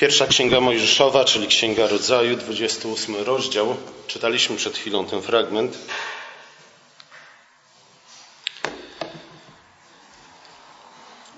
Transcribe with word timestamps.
Pierwsza 0.00 0.26
Księga 0.26 0.60
Mojżeszowa, 0.60 1.24
czyli 1.24 1.46
Księga 1.46 1.86
Rodzaju, 1.86 2.36
28 2.36 3.16
rozdział. 3.16 3.76
Czytaliśmy 4.06 4.56
przed 4.56 4.76
chwilą 4.76 5.06
ten 5.06 5.22
fragment. 5.22 5.78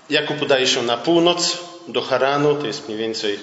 Jakub 0.09 0.41
udaje 0.41 0.67
się 0.67 0.83
na 0.83 0.97
północ 0.97 1.57
do 1.87 2.01
Haranu, 2.01 2.55
to 2.55 2.67
jest 2.67 2.87
mniej 2.87 2.97
więcej 2.99 3.39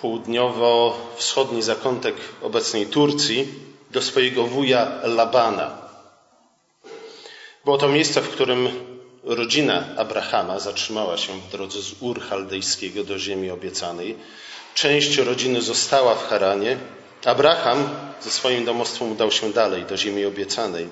południowo-wschodni 0.00 1.62
zakątek 1.62 2.14
obecnej 2.42 2.86
Turcji, 2.86 3.48
do 3.90 4.02
swojego 4.02 4.44
wuja 4.44 4.92
Labana. 5.02 5.78
Było 7.64 7.78
to 7.78 7.88
miejsce, 7.88 8.20
w 8.20 8.28
którym 8.28 8.91
rodzina 9.24 9.84
Abrahama 9.96 10.58
zatrzymała 10.58 11.16
się 11.16 11.40
w 11.40 11.50
drodze 11.50 11.82
z 11.82 11.92
Ur 12.00 12.20
Chaldejskiego 12.20 13.04
do 13.04 13.18
ziemi 13.18 13.50
obiecanej. 13.50 14.16
Część 14.74 15.16
rodziny 15.16 15.62
została 15.62 16.14
w 16.14 16.28
Haranie. 16.28 16.78
Abraham 17.24 17.88
ze 18.20 18.30
swoim 18.30 18.64
domostwem 18.64 19.12
udał 19.12 19.30
się 19.30 19.52
dalej 19.52 19.84
do 19.84 19.96
ziemi 19.96 20.24
obiecanej. 20.24 20.88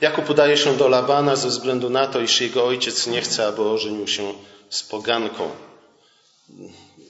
Jakub 0.00 0.30
udaje 0.30 0.56
się 0.56 0.76
do 0.76 0.88
Labana 0.88 1.36
ze 1.36 1.48
względu 1.48 1.90
na 1.90 2.06
to, 2.06 2.20
iż 2.20 2.40
jego 2.40 2.66
ojciec 2.66 3.06
nie 3.06 3.20
chce, 3.20 3.46
aby 3.46 3.62
ożenił 3.62 4.08
się 4.08 4.34
z 4.70 4.82
poganką. 4.82 5.50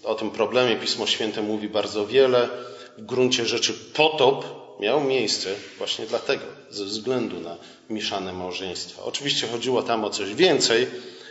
O 0.04 0.14
tym 0.14 0.30
problemie 0.30 0.76
Pismo 0.76 1.06
Święte 1.06 1.42
mówi 1.42 1.68
bardzo 1.68 2.06
wiele. 2.06 2.48
W 2.98 3.06
gruncie 3.06 3.46
rzeczy 3.46 3.74
potop 3.74 4.57
miał 4.80 5.00
miejsce 5.00 5.48
właśnie 5.78 6.06
dlatego, 6.06 6.44
ze 6.70 6.84
względu 6.84 7.40
na 7.40 7.56
mieszane 7.90 8.32
małżeństwa. 8.32 9.02
Oczywiście 9.02 9.46
chodziło 9.46 9.82
tam 9.82 10.04
o 10.04 10.10
coś 10.10 10.34
więcej, 10.34 10.86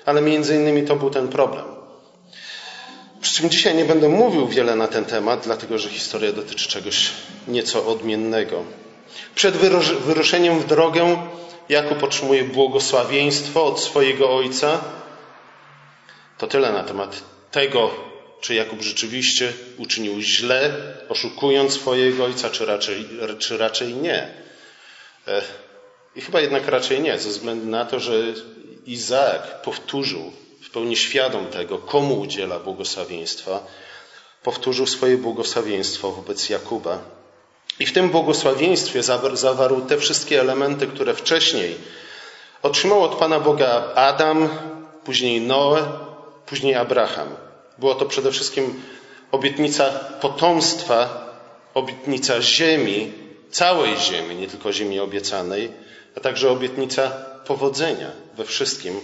ale 0.05 0.21
między 0.21 0.55
innymi 0.55 0.83
to 0.83 0.95
był 0.95 1.09
ten 1.09 1.27
problem. 1.27 1.65
Przy 3.21 3.33
czym 3.33 3.49
dzisiaj 3.49 3.76
nie 3.76 3.85
będę 3.85 4.09
mówił 4.09 4.48
wiele 4.48 4.76
na 4.76 4.87
ten 4.87 5.05
temat, 5.05 5.41
dlatego 5.43 5.77
że 5.77 5.89
historia 5.89 6.31
dotyczy 6.31 6.70
czegoś 6.70 7.09
nieco 7.48 7.87
odmiennego. 7.87 8.63
Przed 9.35 9.57
wyruszeniem 10.05 10.59
w 10.59 10.67
drogę 10.67 11.17
Jakub 11.70 12.04
otrzymuje 12.04 12.43
błogosławieństwo 12.43 13.65
od 13.65 13.79
swojego 13.79 14.35
ojca. 14.35 14.82
To 16.37 16.48
tyle 16.48 16.71
na 16.71 16.84
temat 16.84 17.23
tego, 17.51 17.91
czy 18.41 18.55
Jakub 18.55 18.82
rzeczywiście 18.82 19.54
uczynił 19.77 20.21
źle, 20.21 20.74
oszukując 21.10 21.74
swojego 21.74 22.26
ojca, 22.26 22.49
czy 22.49 22.66
raczej, 22.66 23.07
czy 23.40 23.57
raczej 23.57 23.94
nie. 23.94 24.34
E, 25.27 25.41
I 26.16 26.21
chyba 26.21 26.41
jednak 26.41 26.68
raczej 26.68 27.02
nie, 27.02 27.20
ze 27.20 27.29
względu 27.29 27.66
na 27.66 27.85
to, 27.85 27.99
że 27.99 28.13
Izaak 28.85 29.62
powtórzył, 29.62 30.32
w 30.62 30.70
pełni 30.70 30.96
świadom 30.96 31.48
tego, 31.48 31.77
komu 31.77 32.20
udziela 32.20 32.60
błogosławieństwa, 32.60 33.68
powtórzył 34.44 34.88
swoje 34.88 35.18
błogosławieństwo 35.18 36.12
wobec 36.12 36.49
Jakuba. 36.49 36.99
I 37.79 37.85
w 37.85 37.94
tym 37.94 38.10
błogosławieństwie 38.10 39.04
zawarł 39.34 39.82
te 39.82 39.98
wszystkie 39.98 40.41
elementy, 40.41 40.88
które 40.88 41.13
wcześniej 41.13 41.77
otrzymał 42.63 43.04
od 43.04 43.16
Pana 43.16 43.40
Boga 43.40 43.91
Adam, 43.96 44.49
później 45.04 45.41
Noe, 45.41 45.88
później 46.46 46.76
Abraham. 46.76 47.46
Była 47.79 47.95
to 47.95 48.05
przede 48.05 48.31
wszystkim 48.31 48.83
obietnica 49.31 49.89
potomstwa, 50.21 51.27
obietnica 51.73 52.41
ziemi, 52.41 53.13
całej 53.51 53.97
ziemi, 53.97 54.35
nie 54.35 54.47
tylko 54.47 54.73
ziemi 54.73 54.99
obiecanej, 54.99 55.71
a 56.17 56.20
także 56.20 56.51
obietnica 56.51 57.09
powodzenia 57.45 58.11
we 58.37 58.45
wszystkim, 58.45 59.01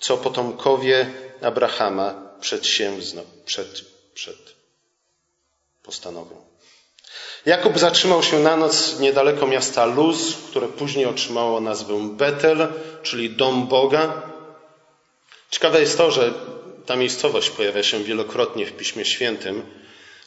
co 0.00 0.16
potomkowie 0.16 1.10
Abrahama 1.42 2.14
przedsięwzną, 2.40 3.22
przed, 3.44 3.84
przed 4.14 4.56
postanowią. 5.82 6.36
Jakub 7.46 7.78
zatrzymał 7.78 8.22
się 8.22 8.38
na 8.38 8.56
noc 8.56 8.98
niedaleko 9.00 9.46
miasta 9.46 9.84
Luz, 9.84 10.36
które 10.50 10.68
później 10.68 11.06
otrzymało 11.06 11.60
nazwę 11.60 12.08
Betel, 12.10 12.68
czyli 13.02 13.30
dom 13.30 13.66
Boga. 13.66 14.22
Ciekawe 15.50 15.80
jest 15.80 15.98
to, 15.98 16.10
że 16.10 16.34
ta 16.86 16.96
miejscowość 16.96 17.50
pojawia 17.50 17.82
się 17.82 18.04
wielokrotnie 18.04 18.66
w 18.66 18.72
Piśmie 18.72 19.04
Świętym. 19.04 19.62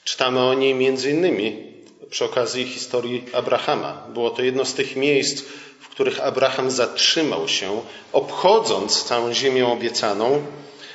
Czytamy 0.04 0.40
o 0.40 0.54
niej 0.54 0.74
między 0.74 1.12
innymi 1.12 1.74
przy 2.10 2.26
okazji 2.26 2.66
historii 2.66 3.26
Abrahama. 3.34 4.08
Było 4.14 4.30
to 4.30 4.42
jedno 4.42 4.66
z 4.66 4.74
tych 4.74 4.96
miejsc, 4.96 5.44
w 5.80 5.88
których 5.90 6.20
Abraham 6.20 6.72
zatrzymał 6.72 7.48
się, 7.48 7.82
obchodząc 8.14 9.04
całą 9.04 9.34
ziemię 9.34 9.68
obiecaną. 9.68 10.46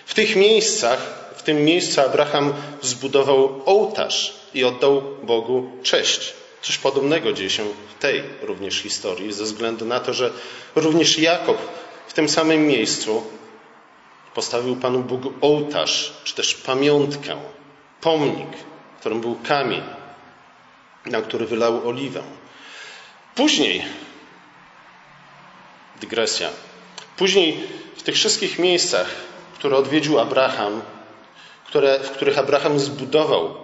W 0.06 0.14
tych 0.14 0.36
miejscach, 0.36 1.30
w 1.36 1.42
tym 1.42 1.64
miejscu 1.64 2.00
Abraham 2.00 2.54
zbudował 2.82 3.62
ołtarz 3.66 4.34
i 4.54 4.64
oddał 4.64 5.02
Bogu 5.22 5.70
cześć. 5.82 6.32
Coś 6.62 6.78
podobnego 6.78 7.32
dzieje 7.32 7.50
się 7.50 7.64
w 7.64 8.02
tej 8.02 8.22
również 8.42 8.74
historii, 8.74 9.32
ze 9.32 9.44
względu 9.44 9.84
na 9.84 10.00
to, 10.00 10.14
że 10.14 10.30
również 10.74 11.18
Jakob 11.18 11.58
w 12.06 12.12
tym 12.12 12.28
samym 12.28 12.66
miejscu 12.66 13.22
postawił 14.34 14.76
Panu 14.76 15.02
Bogu 15.02 15.32
ołtarz, 15.40 16.12
czy 16.24 16.34
też 16.34 16.54
pamiątkę, 16.54 17.36
pomnik, 18.00 18.48
którym 19.00 19.20
był 19.20 19.38
kamień, 19.48 19.82
na 21.06 21.22
który 21.22 21.46
wylał 21.46 21.88
oliwę. 21.88 22.22
Później, 23.34 23.84
dygresja, 26.00 26.48
później 27.16 27.60
w 27.96 28.02
tych 28.02 28.14
wszystkich 28.14 28.58
miejscach, 28.58 29.10
które 29.54 29.76
odwiedził 29.76 30.18
Abraham, 30.20 30.82
które, 31.66 32.00
w 32.00 32.10
których 32.10 32.38
Abraham 32.38 32.78
zbudował 32.78 33.63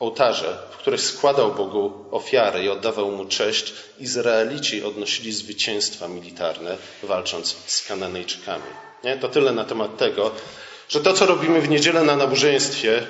ołtarze, 0.00 0.58
w 0.70 0.76
których 0.76 1.00
składał 1.00 1.54
Bogu 1.54 1.92
ofiary 2.10 2.64
i 2.64 2.68
oddawał 2.68 3.10
mu 3.10 3.24
cześć, 3.24 3.74
Izraelici 3.98 4.84
odnosili 4.84 5.32
zwycięstwa 5.32 6.08
militarne, 6.08 6.76
walcząc 7.02 7.56
z 7.66 7.86
Kananejczykami. 7.86 8.70
Nie? 9.04 9.16
To 9.16 9.28
tyle 9.28 9.52
na 9.52 9.64
temat 9.64 9.96
tego, 9.96 10.30
że 10.88 11.00
to, 11.00 11.12
co 11.12 11.26
robimy 11.26 11.60
w 11.60 11.68
niedzielę 11.68 12.02
na 12.02 12.16
nabożeństwie, 12.16 13.06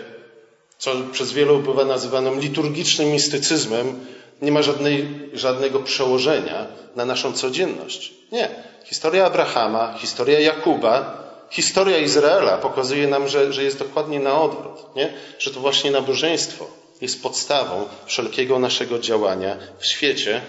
co 0.79 0.91
przez 1.13 1.33
wielu 1.33 1.59
bywa 1.59 1.85
nazywanym 1.85 2.41
liturgicznym 2.41 3.09
mistycyzmem, 3.09 4.07
nie 4.43 4.53
ma 4.53 4.63
żadnej, 4.63 5.09
żadnego 5.33 5.81
przełożenia 5.81 6.67
na 6.97 7.05
naszą 7.05 7.33
codzienność. 7.33 8.13
Nie. 8.33 8.49
Historia 8.85 9.27
Abrahama, 9.27 9.95
historia 9.99 10.41
Jakuba, 10.41 11.23
historia 11.51 11.99
Izraela 11.99 12.59
pokazuje 12.59 13.09
nam, 13.09 13.29
że, 13.29 13.53
że 13.53 13.65
jest 13.65 13.79
dokładnie 13.79 14.21
na 14.21 14.41
odwrót. 14.41 14.97
Nie? 14.97 15.13
Że 15.39 15.51
to 15.51 15.61
właśnie 15.61 15.91
nabożeństwo 15.91 16.80
jest 17.01 17.23
podstawą 17.23 17.89
wszelkiego 18.07 18.59
naszego 18.59 18.99
działania 18.99 19.57
w 19.79 19.87
świecie 19.87 20.43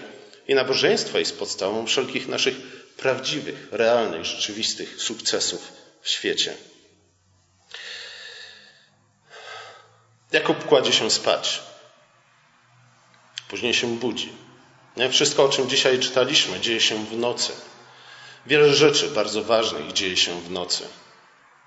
i 0.48 0.54
nabożeństwo 0.54 1.18
jest 1.18 1.38
podstawą 1.38 1.86
wszelkich 1.86 2.28
naszych 2.28 2.56
prawdziwych, 2.96 3.68
realnych, 3.70 4.24
rzeczywistych 4.24 5.02
sukcesów 5.02 5.72
w 6.02 6.08
świecie. 6.08 6.54
Jakub 10.32 10.64
kładzie 10.64 10.92
się 10.92 11.10
spać. 11.10 11.62
Później 13.48 13.74
się 13.74 13.96
budzi. 13.96 14.32
Wszystko, 15.10 15.44
o 15.44 15.48
czym 15.48 15.68
dzisiaj 15.68 15.98
czytaliśmy, 15.98 16.60
dzieje 16.60 16.80
się 16.80 17.06
w 17.06 17.18
nocy. 17.18 17.52
Wiele 18.46 18.74
rzeczy 18.74 19.08
bardzo 19.08 19.44
ważnych 19.44 19.92
dzieje 19.92 20.16
się 20.16 20.40
w 20.40 20.50
nocy. 20.50 20.88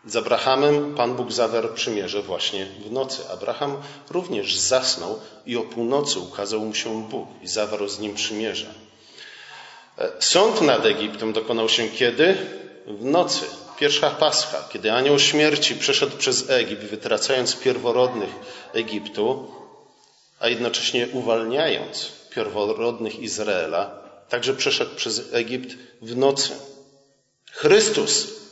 Z 0.08 0.16
Abrahamem 0.16 0.96
Pan 0.96 1.16
Bóg 1.16 1.32
zawarł 1.32 1.74
przymierze 1.74 2.22
właśnie 2.22 2.66
w 2.66 2.92
nocy. 2.92 3.22
Abraham 3.34 3.78
również 4.10 4.58
zasnął 4.58 5.20
i 5.46 5.58
o 5.58 5.62
północy 5.62 6.20
ukazał 6.20 6.60
mu 6.60 6.74
się 6.76 7.04
Bóg 7.04 7.28
i 7.42 7.48
zawarł 7.48 7.88
z 7.88 8.00
nim 8.00 8.16
przymierze. 8.16 8.74
E, 9.98 10.12
sąd 10.20 10.62
nad 10.62 10.86
Egiptem 10.86 11.34
dokonał 11.34 11.70
się 11.70 11.90
kiedy? 11.90 12.38
W 12.88 13.06
nocy. 13.06 13.46
Pierwsza 13.80 14.10
Pascha, 14.10 14.68
kiedy 14.74 14.92
anioł 14.92 15.20
śmierci 15.20 15.76
przeszedł 15.76 16.18
przez 16.18 16.50
Egipt, 16.50 16.84
wytracając 16.84 17.56
pierworodnych 17.56 18.30
Egiptu, 18.74 19.52
a 20.40 20.48
jednocześnie 20.48 21.08
uwalniając 21.14 22.12
pierworodnych 22.36 23.20
Izraela, 23.20 24.02
także 24.30 24.54
przeszedł 24.54 24.96
przez 24.96 25.34
Egipt 25.34 25.76
w 26.02 26.18
nocy. 26.18 26.50
Chrystus. 27.52 28.45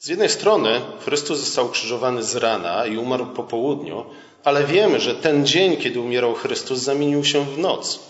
Z 0.00 0.08
jednej 0.08 0.28
strony 0.28 0.80
Chrystus 1.04 1.38
został 1.38 1.68
krzyżowany 1.68 2.22
z 2.22 2.36
rana 2.36 2.86
i 2.86 2.96
umarł 2.96 3.26
po 3.26 3.42
południu, 3.42 4.04
ale 4.44 4.64
wiemy, 4.64 5.00
że 5.00 5.14
ten 5.14 5.46
dzień, 5.46 5.76
kiedy 5.76 6.00
umierał 6.00 6.34
Chrystus, 6.34 6.78
zamienił 6.78 7.24
się 7.24 7.44
w 7.44 7.58
noc. 7.58 8.00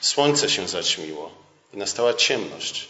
Słońce 0.00 0.50
się 0.50 0.68
zaćmiło 0.68 1.30
i 1.74 1.76
nastała 1.76 2.14
ciemność. 2.14 2.88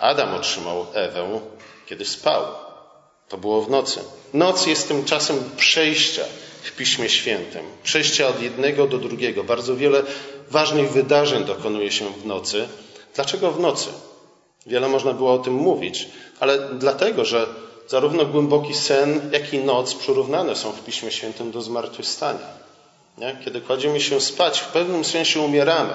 Adam 0.00 0.34
otrzymał 0.34 0.86
Ewę, 0.94 1.40
kiedy 1.86 2.04
spał. 2.04 2.44
To 3.28 3.38
było 3.38 3.62
w 3.62 3.70
nocy. 3.70 4.00
Noc 4.34 4.66
jest 4.66 4.88
tym 4.88 5.04
czasem 5.04 5.50
przejścia 5.56 6.22
w 6.62 6.72
Piśmie 6.72 7.08
Świętym. 7.08 7.62
Przejścia 7.82 8.28
od 8.28 8.42
jednego 8.42 8.86
do 8.86 8.98
drugiego. 8.98 9.44
Bardzo 9.44 9.76
wiele 9.76 10.02
ważnych 10.50 10.92
wydarzeń 10.92 11.44
dokonuje 11.44 11.92
się 11.92 12.12
w 12.12 12.26
nocy. 12.26 12.68
Dlaczego 13.14 13.50
w 13.50 13.60
nocy? 13.60 13.88
Wiele 14.66 14.88
można 14.88 15.12
było 15.12 15.32
o 15.32 15.38
tym 15.38 15.54
mówić, 15.54 16.08
ale 16.40 16.58
dlatego, 16.58 17.24
że 17.24 17.46
zarówno 17.88 18.26
głęboki 18.26 18.74
sen, 18.74 19.30
jak 19.32 19.54
i 19.54 19.58
noc 19.58 19.94
przyrównane 19.94 20.56
są 20.56 20.72
w 20.72 20.84
Piśmie 20.84 21.10
Świętym 21.10 21.50
do 21.50 21.62
zmartwychwstania. 21.62 22.46
Nie? 23.18 23.36
Kiedy 23.44 23.60
kładziemy 23.60 24.00
się 24.00 24.20
spać, 24.20 24.60
w 24.60 24.66
pewnym 24.66 25.04
sensie 25.04 25.40
umieramy. 25.40 25.92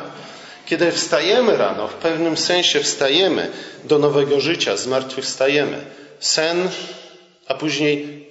Kiedy 0.66 0.92
wstajemy 0.92 1.58
rano, 1.58 1.88
w 1.88 1.94
pewnym 1.94 2.38
sensie 2.38 2.80
wstajemy 2.80 3.52
do 3.84 4.00
nowego 4.00 4.40
życia, 4.40 4.78
zmartwychwstajemy. 4.78 5.86
Sen, 6.20 6.70
a 7.48 7.54
później 7.54 8.28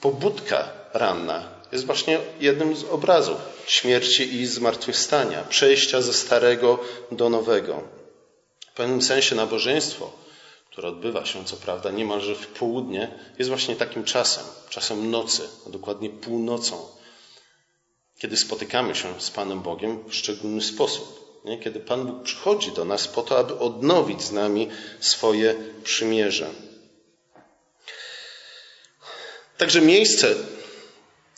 pobudka 0.00 0.68
ranna 0.94 1.42
jest 1.72 1.86
właśnie 1.86 2.18
jednym 2.40 2.76
z 2.76 2.84
obrazów 2.84 3.36
śmierci 3.66 4.34
i 4.34 4.46
zmartwychwstania, 4.46 5.44
przejścia 5.48 6.00
ze 6.00 6.12
starego 6.12 6.78
do 7.12 7.28
nowego. 7.28 7.82
W 8.70 8.74
pewnym 8.74 9.02
sensie 9.02 9.34
nabożeństwo, 9.34 10.10
które 10.76 10.88
odbywa 10.88 11.24
się 11.26 11.44
co 11.44 11.56
prawda 11.56 11.90
niemalże 11.90 12.34
w 12.34 12.46
południe, 12.46 13.18
jest 13.38 13.50
właśnie 13.50 13.76
takim 13.76 14.04
czasem, 14.04 14.44
czasem 14.68 15.10
nocy, 15.10 15.48
a 15.66 15.70
dokładnie 15.70 16.10
północą, 16.10 16.88
kiedy 18.18 18.36
spotykamy 18.36 18.94
się 18.94 19.20
z 19.20 19.30
Panem 19.30 19.60
Bogiem 19.60 20.08
w 20.08 20.14
szczególny 20.14 20.62
sposób. 20.62 21.40
Nie? 21.44 21.58
Kiedy 21.58 21.80
Pan 21.80 22.06
Bóg 22.06 22.22
przychodzi 22.22 22.72
do 22.72 22.84
nas 22.84 23.08
po 23.08 23.22
to, 23.22 23.38
aby 23.38 23.58
odnowić 23.58 24.22
z 24.22 24.32
nami 24.32 24.68
swoje 25.00 25.54
przymierze. 25.84 26.50
Także 29.58 29.80
miejsce, 29.80 30.34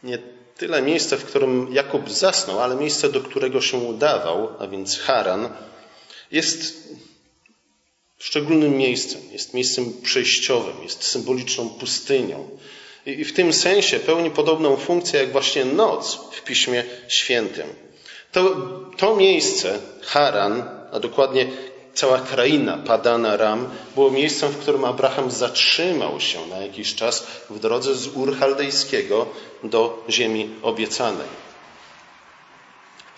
nie 0.02 0.18
tyle 0.56 0.82
miejsce, 0.82 1.16
w 1.16 1.24
którym 1.24 1.72
Jakub 1.72 2.10
zasnął, 2.10 2.60
ale 2.60 2.76
miejsce, 2.76 3.08
do 3.08 3.20
którego 3.20 3.60
się 3.60 3.76
udawał, 3.76 4.48
a 4.58 4.66
więc 4.66 4.98
Haran, 4.98 5.48
jest 6.30 6.88
szczególnym 8.18 8.76
miejscem, 8.76 9.20
jest 9.32 9.54
miejscem 9.54 9.92
przejściowym, 10.02 10.82
jest 10.82 11.04
symboliczną 11.04 11.68
pustynią. 11.68 12.48
I 13.06 13.24
w 13.24 13.32
tym 13.32 13.52
sensie 13.52 14.00
pełni 14.00 14.30
podobną 14.30 14.76
funkcję 14.76 15.20
jak 15.20 15.32
właśnie 15.32 15.64
noc 15.64 16.18
w 16.32 16.42
Piśmie 16.42 16.84
Świętym. 17.08 17.66
To, 18.32 18.56
to 18.96 19.16
miejsce, 19.16 19.78
Haran, 20.02 20.64
a 20.92 21.00
dokładnie 21.00 21.46
cała 21.94 22.18
kraina 22.18 22.78
Padana 22.86 23.36
Ram, 23.36 23.68
było 23.94 24.10
miejscem, 24.10 24.52
w 24.52 24.58
którym 24.58 24.84
Abraham 24.84 25.30
zatrzymał 25.30 26.20
się 26.20 26.46
na 26.46 26.58
jakiś 26.58 26.94
czas 26.94 27.26
w 27.50 27.58
drodze 27.58 27.94
z 27.94 28.06
Ur 28.06 28.36
Chaldejskiego 28.36 29.26
do 29.62 30.04
ziemi 30.10 30.50
obiecanej. 30.62 31.47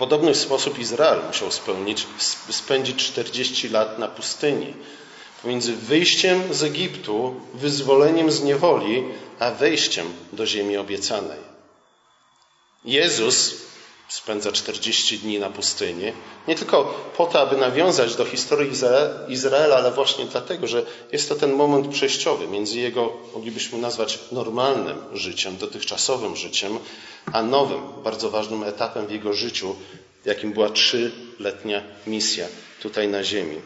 Podobny 0.00 0.34
sposób 0.34 0.78
Izrael 0.78 1.20
musiał 1.26 1.50
spełnić, 1.50 2.06
spędzić 2.50 2.96
40 2.96 3.68
lat 3.68 3.98
na 3.98 4.08
pustyni. 4.08 4.74
Pomiędzy 5.42 5.76
wyjściem 5.76 6.54
z 6.54 6.62
Egiptu, 6.62 7.40
wyzwoleniem 7.54 8.30
z 8.30 8.42
niewoli, 8.42 9.04
a 9.38 9.50
wejściem 9.50 10.06
do 10.32 10.46
ziemi 10.46 10.76
obiecanej. 10.76 11.40
Jezus 12.84 13.54
spędza 14.10 14.52
40 14.52 15.18
dni 15.18 15.38
na 15.38 15.50
pustyni, 15.50 16.12
nie 16.48 16.54
tylko 16.54 16.84
po 17.16 17.26
to, 17.26 17.40
aby 17.40 17.56
nawiązać 17.56 18.16
do 18.16 18.24
historii 18.24 18.72
Izraela, 19.28 19.76
ale 19.76 19.90
właśnie 19.92 20.24
dlatego, 20.24 20.66
że 20.66 20.86
jest 21.12 21.28
to 21.28 21.34
ten 21.34 21.52
moment 21.52 21.88
przejściowy 21.88 22.48
między 22.48 22.78
jego, 22.78 23.12
moglibyśmy 23.34 23.78
nazwać, 23.78 24.18
normalnym 24.32 24.98
życiem, 25.12 25.56
dotychczasowym 25.56 26.36
życiem, 26.36 26.78
a 27.32 27.42
nowym, 27.42 27.80
bardzo 28.04 28.30
ważnym 28.30 28.62
etapem 28.64 29.06
w 29.06 29.10
jego 29.10 29.32
życiu, 29.32 29.76
jakim 30.24 30.52
była 30.52 30.70
trzyletnia 30.70 31.82
misja 32.06 32.46
tutaj 32.82 33.08
na 33.08 33.24
ziemi. 33.24 33.60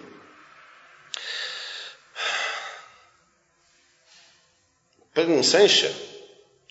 W 5.10 5.14
pewnym 5.14 5.44
sensie 5.44 5.88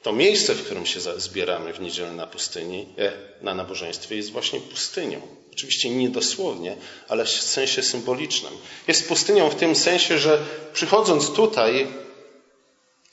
to 0.03 0.13
miejsce, 0.13 0.55
w 0.55 0.65
którym 0.65 0.85
się 0.85 0.99
zbieramy 1.17 1.73
w 1.73 1.81
niedzielę 1.81 2.11
na 2.11 2.27
pustyni, 2.27 2.87
e, 2.97 3.11
na 3.41 3.53
nabożeństwie, 3.53 4.15
jest 4.15 4.31
właśnie 4.31 4.59
pustynią. 4.59 5.21
Oczywiście 5.53 5.89
nie 5.89 6.09
dosłownie, 6.09 6.77
ale 7.07 7.25
w 7.25 7.29
sensie 7.29 7.83
symbolicznym. 7.83 8.53
Jest 8.87 9.07
pustynią 9.07 9.49
w 9.49 9.55
tym 9.55 9.75
sensie, 9.75 10.19
że 10.19 10.45
przychodząc 10.73 11.31
tutaj, 11.31 11.87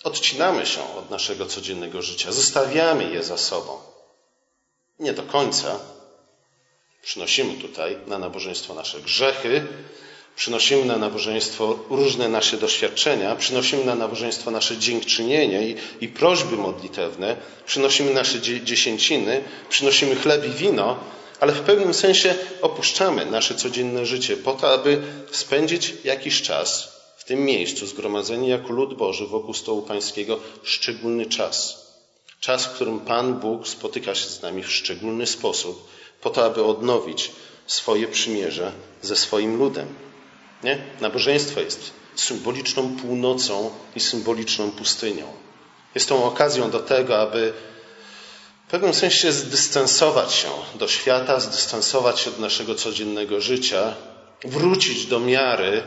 odcinamy 0.05 0.67
się 0.67 0.95
od 0.97 1.11
naszego 1.11 1.47
codziennego 1.47 2.03
życia, 2.03 2.33
zostawiamy 2.33 3.11
je 3.11 3.23
za 3.23 3.39
sobą. 3.39 3.79
Nie 4.99 5.13
do 5.13 5.23
końca. 5.23 5.81
Przynosimy 7.03 7.55
tutaj 7.55 7.99
na 8.07 8.19
nabożeństwo 8.19 8.75
nasze 8.75 9.01
grzechy, 9.01 9.67
Przynosimy 10.41 10.85
na 10.85 10.97
nabożeństwo 10.97 11.79
różne 11.91 12.29
nasze 12.29 12.57
doświadczenia, 12.57 13.37
przynosimy 13.37 13.85
na 13.85 13.95
nabożeństwo 13.95 14.51
nasze 14.51 14.79
dziękczynienie 14.79 15.69
i, 15.69 15.77
i 16.01 16.09
prośby 16.09 16.57
modlitewne, 16.57 17.37
przynosimy 17.67 18.15
nasze 18.15 18.41
dziesięciny, 18.41 19.45
przynosimy 19.69 20.17
chleb 20.17 20.47
i 20.47 20.51
wino, 20.51 20.97
ale 21.41 21.53
w 21.53 21.61
pewnym 21.61 21.95
sensie 21.95 22.35
opuszczamy 22.63 23.27
nasze 23.27 23.55
codzienne 23.55 24.07
życie 24.07 24.37
po 24.37 24.53
to, 24.53 24.73
aby 24.73 25.03
spędzić 25.31 25.95
jakiś 26.05 26.43
czas 26.43 26.93
w 27.17 27.25
tym 27.25 27.45
miejscu, 27.45 27.87
zgromadzeni 27.87 28.49
jako 28.49 28.73
lud 28.73 28.95
Boży 28.95 29.27
wokół 29.27 29.55
stołu 29.55 29.83
Pańskiego, 29.83 30.39
szczególny 30.63 31.27
czas. 31.27 31.87
Czas, 32.41 32.67
w 32.67 32.71
którym 32.71 33.01
Pan 33.01 33.35
Bóg 33.35 33.69
spotyka 33.69 34.15
się 34.15 34.29
z 34.29 34.43
nami 34.43 34.63
w 34.63 34.73
szczególny 34.73 35.27
sposób, 35.27 35.89
po 36.21 36.31
to, 36.31 36.45
aby 36.45 36.65
odnowić 36.65 37.31
swoje 37.67 38.09
przymierze 38.09 38.73
ze 39.03 39.17
swoim 39.17 39.57
ludem. 39.57 40.10
Nie? 40.65 40.79
Nabożeństwo 41.01 41.61
jest 41.61 41.91
symboliczną 42.15 42.97
północą 42.97 43.71
i 43.97 44.01
symboliczną 44.01 44.71
pustynią. 44.71 45.27
Jest 45.95 46.09
tą 46.09 46.25
okazją 46.25 46.71
do 46.71 46.81
tego, 46.81 47.21
aby 47.21 47.53
w 48.67 48.71
pewnym 48.71 48.95
sensie 48.95 49.33
zdystansować 49.33 50.33
się 50.33 50.49
do 50.75 50.89
świata, 50.89 51.41
zdystansować 51.41 52.21
się 52.21 52.31
od 52.31 52.39
naszego 52.39 52.75
codziennego 52.75 53.41
życia, 53.41 53.95
wrócić 54.45 55.07
do 55.07 55.21
miary, 55.21 55.83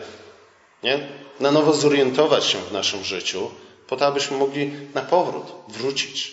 nie? 0.83 1.07
na 1.39 1.51
nowo 1.51 1.73
zorientować 1.73 2.45
się 2.45 2.57
w 2.61 2.71
naszym 2.71 3.03
życiu, 3.03 3.51
po 3.87 3.97
to, 3.97 4.05
abyśmy 4.05 4.37
mogli 4.37 4.71
na 4.93 5.01
powrót 5.01 5.45
wrócić, 5.67 6.31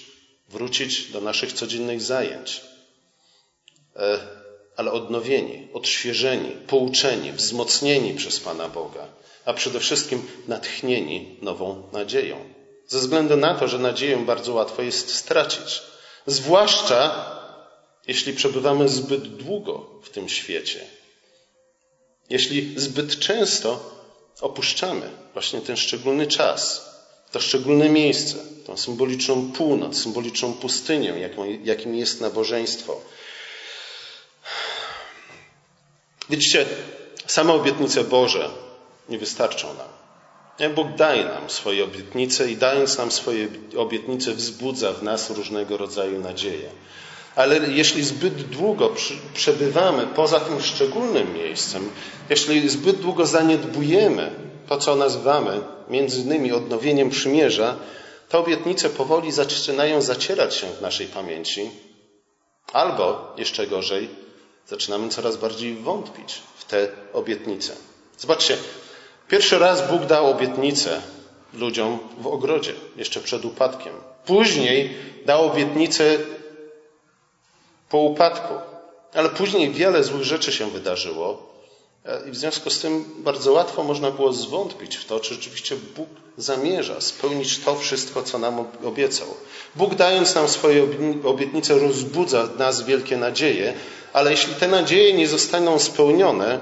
wrócić 0.48 1.12
do 1.12 1.20
naszych 1.20 1.52
codziennych 1.52 2.02
zajęć. 2.02 2.62
Ale 4.80 4.92
odnowieni, 4.92 5.68
odświeżeni, 5.72 6.50
pouczeni, 6.66 7.32
wzmocnieni 7.32 8.14
przez 8.14 8.40
Pana 8.40 8.68
Boga, 8.68 9.06
a 9.44 9.52
przede 9.52 9.80
wszystkim 9.80 10.22
natchnieni 10.48 11.36
nową 11.42 11.82
nadzieją. 11.92 12.36
Ze 12.88 12.98
względu 12.98 13.36
na 13.36 13.54
to, 13.54 13.68
że 13.68 13.78
nadzieję 13.78 14.16
bardzo 14.16 14.54
łatwo 14.54 14.82
jest 14.82 15.14
stracić. 15.14 15.82
Zwłaszcza 16.26 17.26
jeśli 18.06 18.32
przebywamy 18.32 18.88
zbyt 18.88 19.36
długo 19.36 19.86
w 20.02 20.10
tym 20.10 20.28
świecie. 20.28 20.80
Jeśli 22.30 22.74
zbyt 22.76 23.18
często 23.18 23.90
opuszczamy 24.40 25.10
właśnie 25.32 25.60
ten 25.60 25.76
szczególny 25.76 26.26
czas, 26.26 26.90
to 27.32 27.40
szczególne 27.40 27.88
miejsce, 27.88 28.36
tą 28.66 28.76
symboliczną 28.76 29.52
północ, 29.52 30.02
symboliczną 30.02 30.52
pustynię, 30.52 31.14
jakim 31.64 31.94
jest 31.94 32.20
nabożeństwo, 32.20 33.00
Widzicie, 36.30 36.66
same 37.26 37.52
obietnice 37.52 38.04
Boże 38.04 38.50
nie 39.08 39.18
wystarczą 39.18 39.68
nam. 39.74 39.90
Bóg 40.74 40.88
daje 40.96 41.24
nam 41.24 41.50
swoje 41.50 41.84
obietnice 41.84 42.50
i 42.50 42.56
dając 42.56 42.98
nam 42.98 43.10
swoje 43.10 43.48
obietnice 43.76 44.34
wzbudza 44.34 44.92
w 44.92 45.02
nas 45.02 45.30
różnego 45.30 45.76
rodzaju 45.76 46.20
nadzieje. 46.20 46.68
Ale 47.36 47.58
jeśli 47.68 48.02
zbyt 48.04 48.42
długo 48.42 48.94
przebywamy 49.34 50.06
poza 50.06 50.40
tym 50.40 50.62
szczególnym 50.62 51.34
miejscem, 51.34 51.90
jeśli 52.30 52.68
zbyt 52.68 52.96
długo 52.96 53.26
zaniedbujemy 53.26 54.30
to, 54.68 54.78
co 54.78 54.96
nazywamy 54.96 55.60
między 55.88 56.20
innymi 56.20 56.52
odnowieniem 56.52 57.10
przymierza, 57.10 57.76
te 58.28 58.38
obietnice 58.38 58.90
powoli 58.90 59.32
zaczynają 59.32 60.02
zacierać 60.02 60.54
się 60.54 60.66
w 60.66 60.80
naszej 60.80 61.06
pamięci, 61.06 61.70
albo 62.72 63.34
jeszcze 63.36 63.66
gorzej, 63.66 64.08
zaczynamy 64.66 65.08
coraz 65.08 65.36
bardziej 65.36 65.74
wątpić 65.74 66.42
w 66.56 66.64
te 66.64 66.88
obietnice. 67.12 67.72
Zobaczcie, 68.18 68.56
pierwszy 69.28 69.58
raz 69.58 69.90
Bóg 69.90 70.06
dał 70.06 70.30
obietnicę 70.30 71.02
ludziom 71.54 71.98
w 72.18 72.26
ogrodzie, 72.26 72.74
jeszcze 72.96 73.20
przed 73.20 73.44
upadkiem. 73.44 73.92
Później 74.26 74.96
dał 75.26 75.46
obietnicę 75.46 76.18
po 77.88 77.98
upadku. 77.98 78.54
Ale 79.14 79.28
później 79.28 79.70
wiele 79.70 80.04
złych 80.04 80.22
rzeczy 80.22 80.52
się 80.52 80.70
wydarzyło, 80.70 81.50
i 82.28 82.30
w 82.30 82.36
związku 82.36 82.70
z 82.70 82.80
tym 82.80 83.04
bardzo 83.18 83.52
łatwo 83.52 83.84
można 83.84 84.10
było 84.10 84.32
zwątpić 84.32 84.96
w 84.96 85.04
to, 85.04 85.20
czy 85.20 85.34
rzeczywiście 85.34 85.76
Bóg 85.96 86.08
zamierza 86.36 87.00
spełnić 87.00 87.58
to 87.58 87.76
wszystko, 87.76 88.22
co 88.22 88.38
nam 88.38 88.64
obiecał. 88.84 89.26
Bóg 89.74 89.94
dając 89.94 90.34
nam 90.34 90.48
swoje 90.48 90.86
obietnice 91.24 91.78
rozbudza 91.78 92.46
w 92.46 92.58
nas 92.58 92.82
wielkie 92.82 93.16
nadzieje, 93.16 93.72
ale 94.12 94.30
jeśli 94.30 94.54
te 94.54 94.68
nadzieje 94.68 95.12
nie 95.12 95.28
zostaną 95.28 95.78
spełnione, 95.78 96.60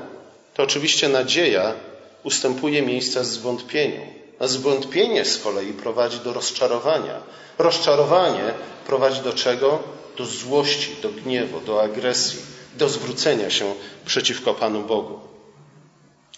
to 0.54 0.62
oczywiście 0.62 1.08
nadzieja 1.08 1.74
ustępuje 2.22 2.82
miejsca 2.82 3.24
zwątpieniu. 3.24 4.06
A 4.38 4.46
zwątpienie 4.46 5.24
z 5.24 5.38
kolei 5.38 5.72
prowadzi 5.72 6.18
do 6.20 6.32
rozczarowania. 6.32 7.20
Rozczarowanie 7.58 8.54
prowadzi 8.86 9.20
do 9.20 9.32
czego? 9.32 9.82
Do 10.16 10.26
złości, 10.26 10.96
do 11.02 11.08
gniewu, 11.08 11.60
do 11.60 11.82
agresji, 11.82 12.38
do 12.76 12.88
zwrócenia 12.88 13.50
się 13.50 13.74
przeciwko 14.06 14.54
Panu 14.54 14.82
Bogu. 14.82 15.20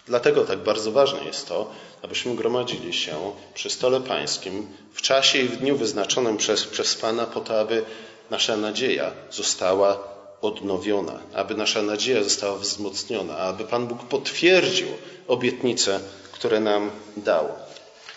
Dlatego 0.07 0.45
tak 0.45 0.59
bardzo 0.59 0.93
ważne 0.93 1.25
jest 1.25 1.49
to, 1.49 1.71
abyśmy 2.03 2.37
gromadzili 2.37 2.93
się 2.93 3.33
przy 3.55 3.71
stole 3.71 4.01
pańskim 4.01 4.67
w 4.95 5.03
czasie 5.03 5.39
i 5.39 5.49
w 5.49 5.57
dniu 5.57 5.77
wyznaczonym 5.77 6.37
przez, 6.37 6.65
przez 6.65 6.95
Pana, 6.95 7.27
po 7.27 7.41
to, 7.41 7.61
aby 7.61 7.85
nasza 8.31 8.57
nadzieja 8.57 9.13
została 9.31 9.99
odnowiona, 10.43 11.21
aby 11.35 11.55
nasza 11.55 11.83
nadzieja 11.83 12.25
została 12.25 12.59
wzmocniona, 12.59 13.37
aby 13.37 13.65
Pan 13.65 13.87
Bóg 13.87 14.05
potwierdził 14.05 14.89
obietnice, 15.29 16.01
które 16.33 16.61
nam 16.61 16.91
dał. 17.17 17.49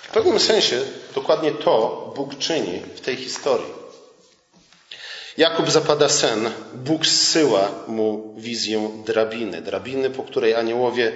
W 0.02 0.12
pewnym 0.12 0.40
sensie 0.40 0.82
dokładnie 1.16 1.52
to 1.52 2.14
Bóg 2.16 2.38
czyni 2.38 2.80
w 2.96 3.02
tej 3.02 3.16
historii. 3.16 3.83
Jakub 5.38 5.70
zapada 5.70 6.10
sen, 6.10 6.52
Bóg 6.74 7.06
zsyła 7.06 7.72
mu 7.88 8.34
wizję 8.38 8.90
drabiny, 9.06 9.62
drabiny, 9.62 10.10
po 10.10 10.24
której 10.24 10.56
aniołowie 10.56 11.12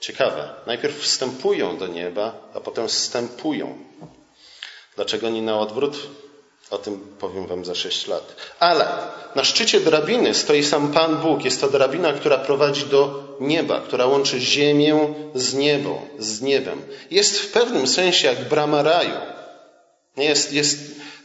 Ciekawe. 0.00 0.50
Najpierw 0.66 1.00
wstępują 1.00 1.78
do 1.78 1.86
nieba, 1.86 2.50
a 2.54 2.60
potem 2.60 2.88
wstępują. 2.88 3.78
Dlaczego 4.96 5.30
nie 5.30 5.42
na 5.42 5.58
odwrót? 5.58 5.96
O 6.70 6.78
tym 6.78 7.16
powiem 7.18 7.46
Wam 7.46 7.64
za 7.64 7.74
sześć 7.74 8.06
lat. 8.06 8.36
Ale 8.60 8.88
na 9.34 9.44
szczycie 9.44 9.80
drabiny 9.80 10.34
stoi 10.34 10.64
sam 10.64 10.92
Pan 10.92 11.16
Bóg. 11.16 11.44
Jest 11.44 11.60
to 11.60 11.68
drabina, 11.70 12.12
która 12.12 12.38
prowadzi 12.38 12.86
do 12.86 13.24
nieba, 13.40 13.80
która 13.80 14.06
łączy 14.06 14.40
ziemię 14.40 15.14
z 15.34 15.54
niebą, 15.54 16.08
z 16.18 16.40
niebem. 16.40 16.82
Jest 17.10 17.38
w 17.38 17.52
pewnym 17.52 17.86
sensie 17.86 18.28
jak 18.28 18.48
brama 18.48 18.82
raju. 18.82 19.20
Jest, 20.16 20.52
jest 20.52 20.78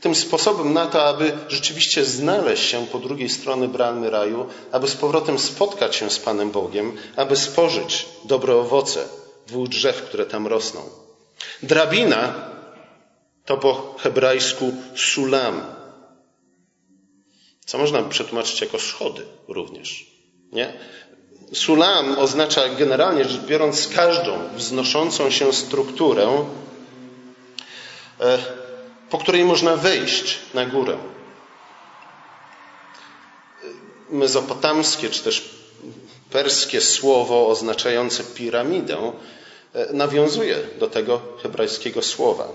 tym 0.04 0.16
sposobem 0.16 0.74
na 0.74 0.86
to, 0.86 1.04
aby 1.04 1.32
rzeczywiście 1.48 2.06
znaleźć 2.06 2.64
się 2.64 2.88
po 2.88 3.00
drugiej 3.00 3.30
stronie 3.30 3.68
bramy 3.68 4.10
raju, 4.10 4.46
aby 4.72 4.88
z 4.88 4.96
powrotem 4.96 5.40
spotkać 5.40 5.96
się 5.96 6.10
z 6.10 6.20
Panem 6.20 6.52
Bogiem, 6.52 6.98
aby 7.16 7.36
spożyć 7.36 8.06
dobre 8.26 8.56
owoce 8.56 9.06
dwóch 9.48 9.70
drzew, 9.70 10.02
które 10.02 10.26
tam 10.26 10.48
rosną. 10.48 10.82
Drabina 11.64 12.50
to 13.46 13.58
po 13.58 13.96
hebrajsku 14.00 14.74
sulam, 14.96 15.62
co 17.66 17.78
można 17.78 18.04
przetłumaczyć 18.04 18.62
jako 18.62 18.80
schody 18.80 19.26
również. 19.48 20.08
Nie? 20.52 20.74
Sulam 21.54 22.20
oznacza 22.20 22.70
generalnie 22.70 23.26
rzecz 23.26 23.42
biorąc 23.42 23.88
każdą 23.88 24.40
wznoszącą 24.56 25.30
się 25.30 25.54
strukturę, 25.54 26.46
e, 28.20 28.63
po 29.14 29.18
której 29.18 29.44
można 29.46 29.76
wejść 29.76 30.40
na 30.54 30.66
górę. 30.66 30.98
Mezopotamskie 34.10 35.10
czy 35.10 35.24
też 35.24 35.50
perskie 36.30 36.82
słowo 36.82 37.48
oznaczające 37.48 38.24
piramidę 38.24 39.12
e, 39.74 39.94
nawiązuje 39.94 40.58
do 40.80 40.88
tego 40.88 41.22
hebrajskiego 41.44 42.02
słowa. 42.02 42.48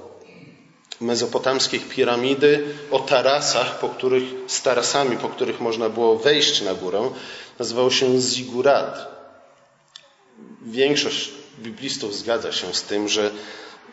Mezopotamskie 1.00 1.80
piramidy 1.80 2.64
o 2.90 2.98
tarasach, 2.98 3.78
po 3.78 3.88
których, 3.88 4.22
z 4.46 4.62
tarasami, 4.62 5.16
po 5.16 5.28
których 5.28 5.60
można 5.60 5.88
było 5.88 6.16
wejść 6.18 6.62
na 6.62 6.74
górę, 6.74 7.10
nazywało 7.58 7.90
się 7.90 8.20
zigurat. 8.20 9.08
Większość 10.62 11.30
biblistów 11.58 12.14
zgadza 12.14 12.52
się 12.52 12.74
z 12.74 12.82
tym, 12.82 13.08
że 13.08 13.30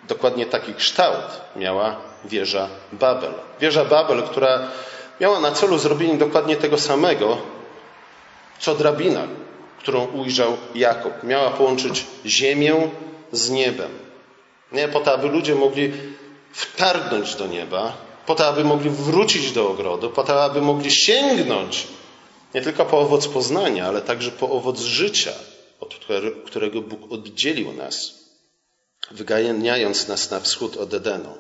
dokładnie 0.08 0.46
taki 0.46 0.74
kształt 0.74 1.42
miała 1.56 1.96
wieża 2.26 2.70
Babel. 2.92 3.34
Wieża 3.60 3.86
Babel, 3.86 4.24
która 4.24 4.68
miała 5.22 5.40
na 5.40 5.52
celu 5.52 5.78
zrobienie 5.78 6.18
dokładnie 6.18 6.56
tego 6.56 6.78
samego, 6.78 7.38
co 8.60 8.76
drabina, 8.76 9.28
którą 9.80 10.06
ujrzał 10.06 10.58
Jakub. 10.76 11.24
Miała 11.24 11.50
połączyć 11.50 12.06
ziemię 12.26 12.90
z 13.32 13.50
niebem. 13.50 13.92
Nie 14.72 14.88
po 14.88 15.00
to, 15.00 15.14
aby 15.14 15.28
ludzie 15.28 15.56
mogli 15.56 15.94
wtargnąć 16.52 17.36
do 17.36 17.48
nieba, 17.48 17.94
po 18.26 18.36
to, 18.36 18.48
aby 18.48 18.64
mogli 18.64 18.90
wrócić 18.90 19.52
do 19.52 19.70
ogrodu, 19.70 20.10
po 20.10 20.24
to, 20.24 20.44
aby 20.44 20.62
mogli 20.62 20.92
sięgnąć 20.92 21.88
nie 22.54 22.62
tylko 22.62 22.86
po 22.86 23.00
owoc 23.00 23.28
poznania, 23.28 23.88
ale 23.88 24.02
także 24.02 24.32
po 24.32 24.50
owoc 24.50 24.80
życia, 24.80 25.32
od 25.80 25.96
którego 26.46 26.82
Bóg 26.82 27.12
oddzielił 27.12 27.74
nas 27.74 28.25
wyganiając 29.12 30.08
nas 30.08 30.32
na 30.32 30.40
wschód 30.40 30.78
od 30.78 30.94
Edenu. 30.94 31.38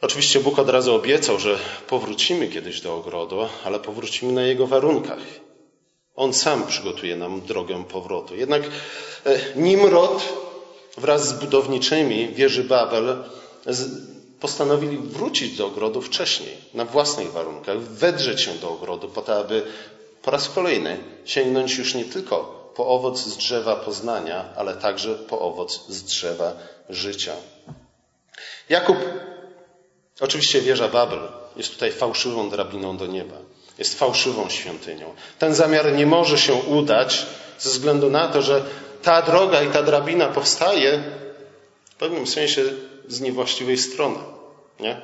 Oczywiście 0.00 0.40
Bóg 0.40 0.58
od 0.58 0.68
razu 0.68 0.94
obiecał, 0.94 1.38
że 1.38 1.58
powrócimy 1.86 2.48
kiedyś 2.48 2.80
do 2.80 2.96
ogrodu, 2.96 3.48
ale 3.64 3.80
powrócimy 3.80 4.32
na 4.32 4.42
jego 4.42 4.66
warunkach. 4.66 5.18
On 6.16 6.34
sam 6.34 6.66
przygotuje 6.66 7.16
nam 7.16 7.40
drogę 7.40 7.84
powrotu. 7.84 8.36
Jednak 8.36 8.62
e, 8.62 9.38
Nimrod 9.56 10.22
wraz 10.98 11.28
z 11.28 11.32
budowniczymi 11.32 12.28
wieży 12.28 12.64
Babel 12.64 13.24
postanowili 14.40 14.96
wrócić 14.96 15.56
do 15.56 15.66
ogrodu 15.66 16.02
wcześniej, 16.02 16.56
na 16.74 16.84
własnych 16.84 17.32
warunkach, 17.32 17.78
wedrzeć 17.78 18.40
się 18.40 18.54
do 18.54 18.70
ogrodu, 18.70 19.08
po 19.08 19.22
to, 19.22 19.38
aby 19.38 19.62
po 20.22 20.30
raz 20.30 20.48
kolejny 20.48 20.98
sięgnąć 21.24 21.78
już 21.78 21.94
nie 21.94 22.04
tylko 22.04 22.59
po 22.74 22.86
owoc 22.86 23.18
z 23.18 23.36
drzewa 23.36 23.76
poznania, 23.76 24.44
ale 24.56 24.76
także 24.76 25.14
po 25.14 25.40
owoc 25.40 25.86
z 25.88 26.02
drzewa 26.02 26.52
życia. 26.88 27.32
Jakub, 28.68 28.96
oczywiście 30.20 30.60
wieża 30.60 30.88
Babel, 30.88 31.20
jest 31.56 31.72
tutaj 31.72 31.92
fałszywą 31.92 32.50
drabiną 32.50 32.96
do 32.96 33.06
nieba. 33.06 33.36
Jest 33.78 33.98
fałszywą 33.98 34.48
świątynią. 34.48 35.14
Ten 35.38 35.54
zamiar 35.54 35.92
nie 35.92 36.06
może 36.06 36.38
się 36.38 36.54
udać 36.54 37.26
ze 37.58 37.70
względu 37.70 38.10
na 38.10 38.28
to, 38.28 38.42
że 38.42 38.64
ta 39.02 39.22
droga 39.22 39.62
i 39.62 39.68
ta 39.68 39.82
drabina 39.82 40.28
powstaje 40.28 41.02
w 41.90 41.94
pewnym 41.94 42.26
sensie 42.26 42.62
z 43.08 43.20
niewłaściwej 43.20 43.78
strony. 43.78 44.18
Nie? 44.80 45.00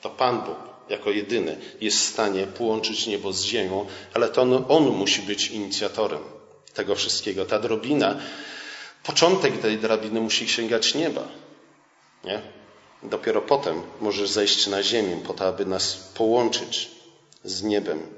To 0.00 0.10
Pan 0.10 0.40
Bóg 0.40 0.56
jako 0.88 1.10
jedyny 1.10 1.56
jest 1.80 1.98
w 1.98 2.12
stanie 2.12 2.46
połączyć 2.46 3.06
niebo 3.06 3.32
z 3.32 3.42
ziemią, 3.42 3.86
ale 4.14 4.28
to 4.28 4.42
on, 4.42 4.64
on 4.68 4.84
musi 4.84 5.22
być 5.22 5.50
inicjatorem 5.50 6.35
tego 6.76 6.94
wszystkiego. 6.94 7.44
Ta 7.44 7.58
drobina, 7.58 8.16
początek 9.02 9.58
tej 9.58 9.78
drabiny 9.78 10.20
musi 10.20 10.48
sięgać 10.48 10.94
nieba. 10.94 11.22
Nie? 12.24 12.42
Dopiero 13.02 13.42
potem 13.42 13.82
może 14.00 14.26
zejść 14.26 14.66
na 14.66 14.82
ziemię, 14.82 15.16
po 15.26 15.34
to, 15.34 15.46
aby 15.46 15.66
nas 15.66 15.96
połączyć 16.14 16.90
z 17.44 17.62
niebem. 17.62 18.16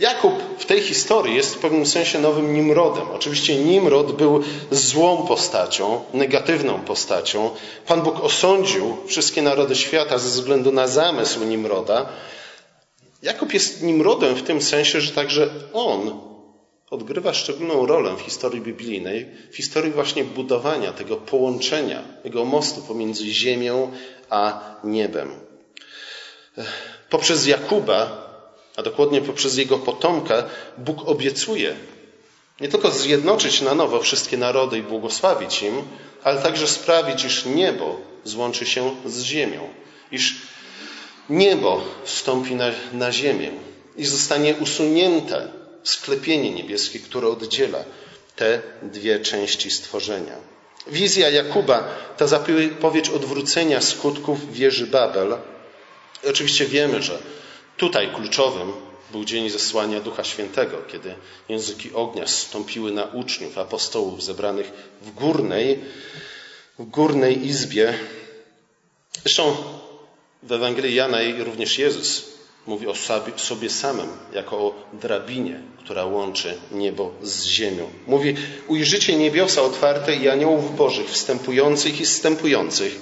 Jakub 0.00 0.32
w 0.58 0.64
tej 0.64 0.80
historii 0.80 1.36
jest 1.36 1.54
w 1.54 1.58
pewnym 1.58 1.86
sensie 1.86 2.18
nowym 2.18 2.54
Nimrodem. 2.54 3.10
Oczywiście 3.10 3.56
Nimrod 3.56 4.12
był 4.12 4.42
złą 4.70 5.26
postacią, 5.26 6.04
negatywną 6.14 6.80
postacią. 6.80 7.50
Pan 7.86 8.02
Bóg 8.02 8.24
osądził 8.24 8.96
wszystkie 9.06 9.42
narody 9.42 9.76
świata 9.76 10.18
ze 10.18 10.28
względu 10.28 10.72
na 10.72 10.88
zamysł 10.88 11.44
Nimroda. 11.44 12.08
Jakub 13.22 13.54
jest 13.54 13.82
Nimrodem 13.82 14.34
w 14.34 14.42
tym 14.42 14.62
sensie, 14.62 15.00
że 15.00 15.12
także 15.12 15.48
on 15.72 16.20
odgrywa 16.90 17.34
szczególną 17.34 17.86
rolę 17.86 18.16
w 18.16 18.20
historii 18.20 18.60
biblijnej, 18.60 19.26
w 19.52 19.56
historii 19.56 19.92
właśnie 19.92 20.24
budowania 20.24 20.92
tego 20.92 21.16
połączenia, 21.16 22.02
tego 22.22 22.44
mostu 22.44 22.82
pomiędzy 22.82 23.26
ziemią 23.26 23.92
a 24.30 24.60
niebem. 24.84 25.30
Poprzez 27.10 27.46
Jakuba, 27.46 28.26
a 28.76 28.82
dokładnie 28.82 29.20
poprzez 29.20 29.56
jego 29.56 29.78
potomka, 29.78 30.44
Bóg 30.78 31.08
obiecuje 31.08 31.76
nie 32.60 32.68
tylko 32.68 32.90
zjednoczyć 32.90 33.60
na 33.60 33.74
nowo 33.74 34.00
wszystkie 34.00 34.36
narody 34.36 34.78
i 34.78 34.82
błogosławić 34.82 35.62
im, 35.62 35.82
ale 36.22 36.42
także 36.42 36.66
sprawić, 36.66 37.24
iż 37.24 37.44
niebo 37.44 38.00
złączy 38.24 38.66
się 38.66 38.96
z 39.06 39.22
ziemią, 39.22 39.68
iż 40.12 40.34
niebo 41.30 41.80
stąpi 42.04 42.54
na, 42.54 42.70
na 42.92 43.12
ziemię 43.12 43.50
i 43.96 44.04
zostanie 44.04 44.54
usunięte 44.54 45.48
sklepienie 45.86 46.50
niebieskie, 46.50 46.98
które 46.98 47.28
oddziela 47.28 47.84
te 48.36 48.62
dwie 48.82 49.20
części 49.20 49.70
stworzenia. 49.70 50.36
Wizja 50.86 51.30
Jakuba 51.30 51.88
to 52.16 52.28
zapowiedź 52.28 53.08
odwrócenia 53.08 53.80
skutków 53.80 54.52
wieży 54.52 54.86
Babel. 54.86 55.36
I 56.24 56.28
oczywiście 56.28 56.66
wiemy, 56.66 57.02
że 57.02 57.18
tutaj 57.76 58.14
kluczowym 58.14 58.72
był 59.12 59.24
dzień 59.24 59.50
zesłania 59.50 60.00
Ducha 60.00 60.24
Świętego, 60.24 60.82
kiedy 60.92 61.14
języki 61.48 61.92
ognia 61.94 62.26
zstąpiły 62.26 62.92
na 62.92 63.04
uczniów, 63.04 63.58
apostołów 63.58 64.22
zebranych 64.22 64.72
w 65.02 65.10
górnej, 65.10 65.80
w 66.78 66.84
górnej 66.84 67.46
izbie. 67.46 67.98
Zresztą 69.22 69.56
w 70.42 70.52
Ewangelii 70.52 70.94
Jana 70.94 71.18
również 71.38 71.78
Jezus 71.78 72.35
mówi 72.66 72.86
o 72.86 72.94
sobie 73.36 73.70
samym 73.70 74.08
jako 74.32 74.56
o 74.56 74.74
drabinie, 74.92 75.60
która 75.78 76.04
łączy 76.04 76.58
niebo 76.72 77.12
z 77.22 77.44
ziemią. 77.44 77.90
Mówi, 78.06 78.36
ujrzycie 78.68 79.16
niebiosa 79.16 79.62
otwarte 79.62 80.16
i 80.16 80.28
aniołów 80.28 80.76
bożych 80.76 81.10
wstępujących 81.10 82.00
i 82.00 82.06
zstępujących 82.06 83.00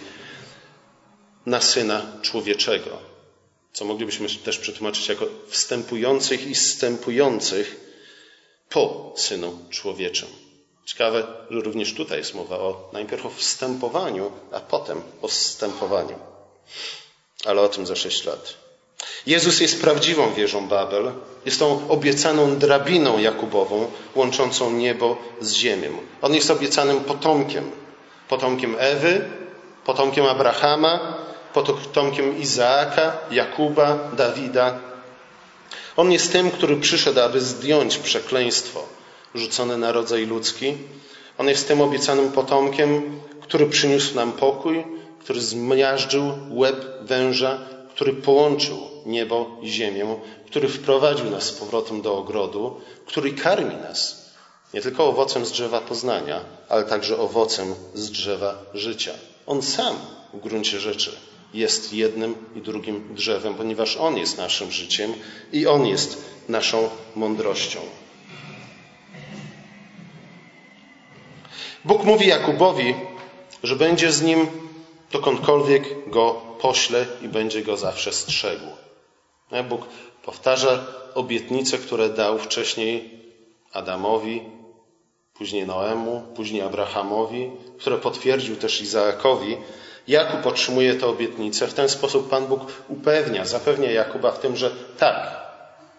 na 1.47 1.61
syna 1.61 2.07
człowieczego, 2.23 2.99
co 3.73 3.85
moglibyśmy 3.85 4.29
też 4.29 4.59
przetłumaczyć 4.59 5.09
jako 5.09 5.27
wstępujących 5.49 6.47
i 6.47 6.55
zstępujących 6.55 7.81
po 8.69 9.15
synu 9.17 9.59
człowieczym. 9.71 10.29
Ciekawe, 10.85 11.27
że 11.51 11.61
również 11.61 11.95
tutaj 11.95 12.19
jest 12.19 12.35
mowa 12.35 12.59
o 12.59 12.91
najpierw 12.93 13.27
o 13.27 13.31
wstępowaniu, 13.31 14.33
a 14.53 14.61
potem 14.61 15.03
o 15.23 15.29
zstępowaniu. 15.29 16.19
Ale 17.45 17.61
o 17.61 17.69
tym 17.69 17.87
za 17.87 17.97
sześć 17.97 18.25
lat. 18.25 18.64
Jezus 19.27 19.61
jest 19.61 19.81
prawdziwą 19.81 20.35
wieżą 20.35 20.69
Babel, 20.69 21.13
jest 21.45 21.59
tą 21.59 21.89
obiecaną 21.89 22.57
drabiną 22.57 23.19
Jakubową, 23.19 23.91
łączącą 24.15 24.71
niebo 24.71 25.17
z 25.41 25.53
ziemią. 25.53 25.91
On 26.23 26.35
jest 26.35 26.51
obiecanym 26.51 27.01
potomkiem. 27.01 27.71
Potomkiem 28.29 28.77
Ewy, 28.79 29.25
potomkiem 29.85 30.27
Abrahama, 30.27 31.17
potomkiem 31.53 32.39
Izaaka, 32.39 33.17
Jakuba, 33.31 33.99
Dawida. 34.17 34.79
On 35.97 36.13
jest 36.13 36.33
tym, 36.33 36.51
który 36.51 36.77
przyszedł, 36.77 37.21
aby 37.21 37.41
zdjąć 37.41 37.99
przekleństwo 37.99 38.87
rzucone 39.35 39.77
na 39.77 39.93
rodzaj 39.93 40.27
ludzki. 40.27 40.75
On 41.39 41.49
jest 41.49 41.69
tym 41.69 41.81
obiecanym 41.81 42.33
potomkiem, 42.33 43.21
który 43.41 43.67
przyniósł 43.67 44.15
nam 44.15 44.33
pokój, 44.33 44.85
który 45.21 45.41
zmiażdżył 45.41 46.33
łeb 46.51 46.87
węża, 47.03 47.59
który 47.95 48.13
połączył 48.13 48.79
niebo 49.07 49.57
i 49.63 49.69
ziemię, 49.69 50.17
który 50.47 50.69
wprowadził 50.69 51.31
nas 51.31 51.45
z 51.45 51.53
powrotem 51.53 52.03
do 52.03 52.19
ogrodu, 52.19 52.81
który 53.07 53.33
karmi 53.33 53.77
nas 53.77 54.25
nie 54.75 54.81
tylko 54.81 55.09
owocem 55.09 55.47
z 55.47 55.53
drzewa 55.53 55.81
poznania, 55.81 56.41
ale 56.69 56.85
także 56.85 57.19
owocem 57.19 57.75
z 57.95 58.11
drzewa 58.11 58.59
życia. 58.75 59.13
On 59.47 59.63
sam 59.63 59.97
w 60.35 60.41
gruncie 60.41 60.81
rzeczy 60.81 61.17
jest 61.55 61.93
jednym 61.93 62.35
i 62.55 62.61
drugim 62.61 63.15
drzewem, 63.15 63.55
ponieważ 63.55 63.97
On 63.97 64.17
jest 64.17 64.39
naszym 64.39 64.73
życiem 64.73 65.15
i 65.53 65.67
On 65.67 65.87
jest 65.87 66.25
naszą 66.49 66.89
mądrością. 67.17 67.81
Bóg 71.85 72.05
mówi 72.05 72.27
Jakubowi, 72.27 72.95
że 73.63 73.77
będzie 73.77 74.13
z 74.13 74.23
nim 74.23 74.47
dokądkolwiek 75.13 76.11
go 76.11 76.44
pośle 76.61 77.07
i 77.23 77.29
będzie 77.29 77.63
go 77.63 77.77
zawsze 77.77 78.13
strzegł. 78.13 78.67
Bóg 79.69 79.87
powtarza 80.25 80.87
obietnice, 81.15 81.79
które 81.79 82.09
dał 82.09 82.39
wcześniej 82.39 83.21
Adamowi, 83.73 84.43
później 85.35 85.67
Noemu, 85.67 86.23
później 86.37 86.63
Abrahamowi, 86.63 87.51
które 87.79 87.99
potwierdził 87.99 88.57
też 88.57 88.81
Izaakowi. 88.81 89.57
Jakub 90.09 90.47
otrzymuje 90.47 90.95
te 90.95 91.07
obietnice. 91.07 91.67
W 91.67 91.75
ten 91.75 91.89
sposób 91.89 92.29
Pan 92.29 92.47
Bóg 92.47 92.61
upewnia, 92.89 93.45
zapewnia 93.45 93.91
Jakuba 93.91 94.31
w 94.33 94.39
tym, 94.39 94.57
że 94.57 94.71
tak, 94.99 95.45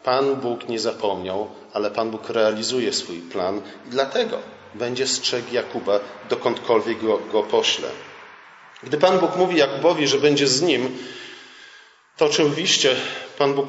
Pan 0.04 0.36
Bóg 0.36 0.70
nie 0.70 0.80
zapomniał, 0.80 1.48
ale 1.74 1.92
Pan 1.92 2.12
Bóg 2.12 2.30
realizuje 2.30 2.94
swój 2.94 3.18
plan 3.18 3.62
i 3.88 3.90
dlatego 3.90 4.38
będzie 4.76 5.08
strzegł 5.08 5.54
Jakuba, 5.54 6.00
dokądkolwiek 6.30 7.02
go, 7.02 7.20
go 7.32 7.44
pośle. 7.44 7.88
Gdy 8.84 8.98
Pan 8.98 9.20
Bóg 9.20 9.36
mówi 9.36 9.58
Jakubowi, 9.58 10.08
że 10.08 10.18
będzie 10.18 10.48
z 10.48 10.62
nim, 10.62 10.98
to 12.18 12.26
oczywiście 12.26 12.96
Pan 13.38 13.54
Bóg 13.54 13.68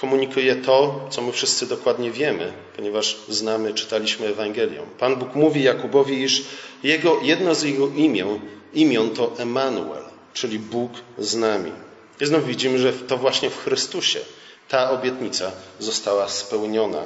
komunikuje 0.00 0.56
to, 0.56 1.06
co 1.10 1.22
my 1.22 1.32
wszyscy 1.32 1.66
dokładnie 1.66 2.10
wiemy, 2.10 2.52
ponieważ 2.76 3.16
znamy, 3.28 3.74
czytaliśmy 3.74 4.26
Ewangelię. 4.26 4.80
Pan 4.98 5.16
Bóg 5.16 5.34
mówi 5.34 5.62
Jakubowi, 5.62 6.22
iż 6.22 6.44
jego, 6.82 7.20
jedno 7.22 7.54
z 7.54 7.62
jego 7.62 7.88
imion, 7.88 8.40
imion 8.74 9.10
to 9.10 9.32
Emanuel, 9.38 10.02
czyli 10.34 10.58
Bóg 10.58 10.92
z 11.18 11.34
nami. 11.34 11.72
I 12.20 12.46
widzimy, 12.46 12.78
że 12.78 12.92
to 12.92 13.16
właśnie 13.16 13.50
w 13.50 13.62
Chrystusie 13.64 14.20
ta 14.68 14.90
obietnica 14.90 15.52
została 15.78 16.28
spełniona. 16.28 17.02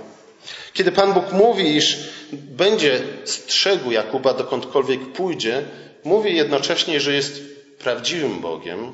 Kiedy 0.73 0.93
Pan 0.93 1.13
Bóg 1.13 1.33
mówi, 1.33 1.77
iż 1.77 1.99
będzie 2.33 3.03
strzegł 3.25 3.91
Jakuba 3.91 4.35
dokądkolwiek 4.35 5.01
pójdzie, 5.13 5.65
mówi 6.05 6.37
jednocześnie, 6.37 7.01
że 7.01 7.13
jest 7.13 7.43
prawdziwym 7.79 8.41
Bogiem, 8.41 8.93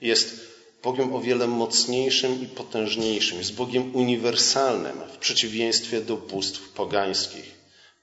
jest 0.00 0.52
Bogiem 0.82 1.14
o 1.14 1.20
wiele 1.20 1.46
mocniejszym 1.46 2.42
i 2.42 2.46
potężniejszym, 2.46 3.38
jest 3.38 3.54
Bogiem 3.54 3.96
uniwersalnym 3.96 5.00
w 5.14 5.16
przeciwieństwie 5.16 6.00
do 6.00 6.16
bóstw 6.16 6.68
pogańskich. 6.68 7.54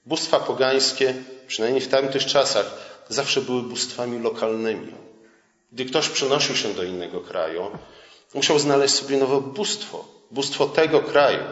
Bóstwa 0.06 0.40
pogańskie, 0.40 1.14
przynajmniej 1.46 1.82
w 1.82 1.88
tamtych 1.88 2.24
czasach, 2.24 2.90
zawsze 3.08 3.40
były 3.40 3.62
bóstwami 3.62 4.18
lokalnymi. 4.18 4.92
Gdy 5.72 5.84
ktoś 5.84 6.08
przenosił 6.08 6.56
się 6.56 6.74
do 6.74 6.82
innego 6.82 7.20
kraju, 7.20 7.70
musiał 8.34 8.58
znaleźć 8.58 8.94
sobie 8.94 9.16
nowe 9.16 9.40
bóstwo, 9.40 10.04
bóstwo 10.30 10.66
tego 10.66 11.00
kraju, 11.00 11.44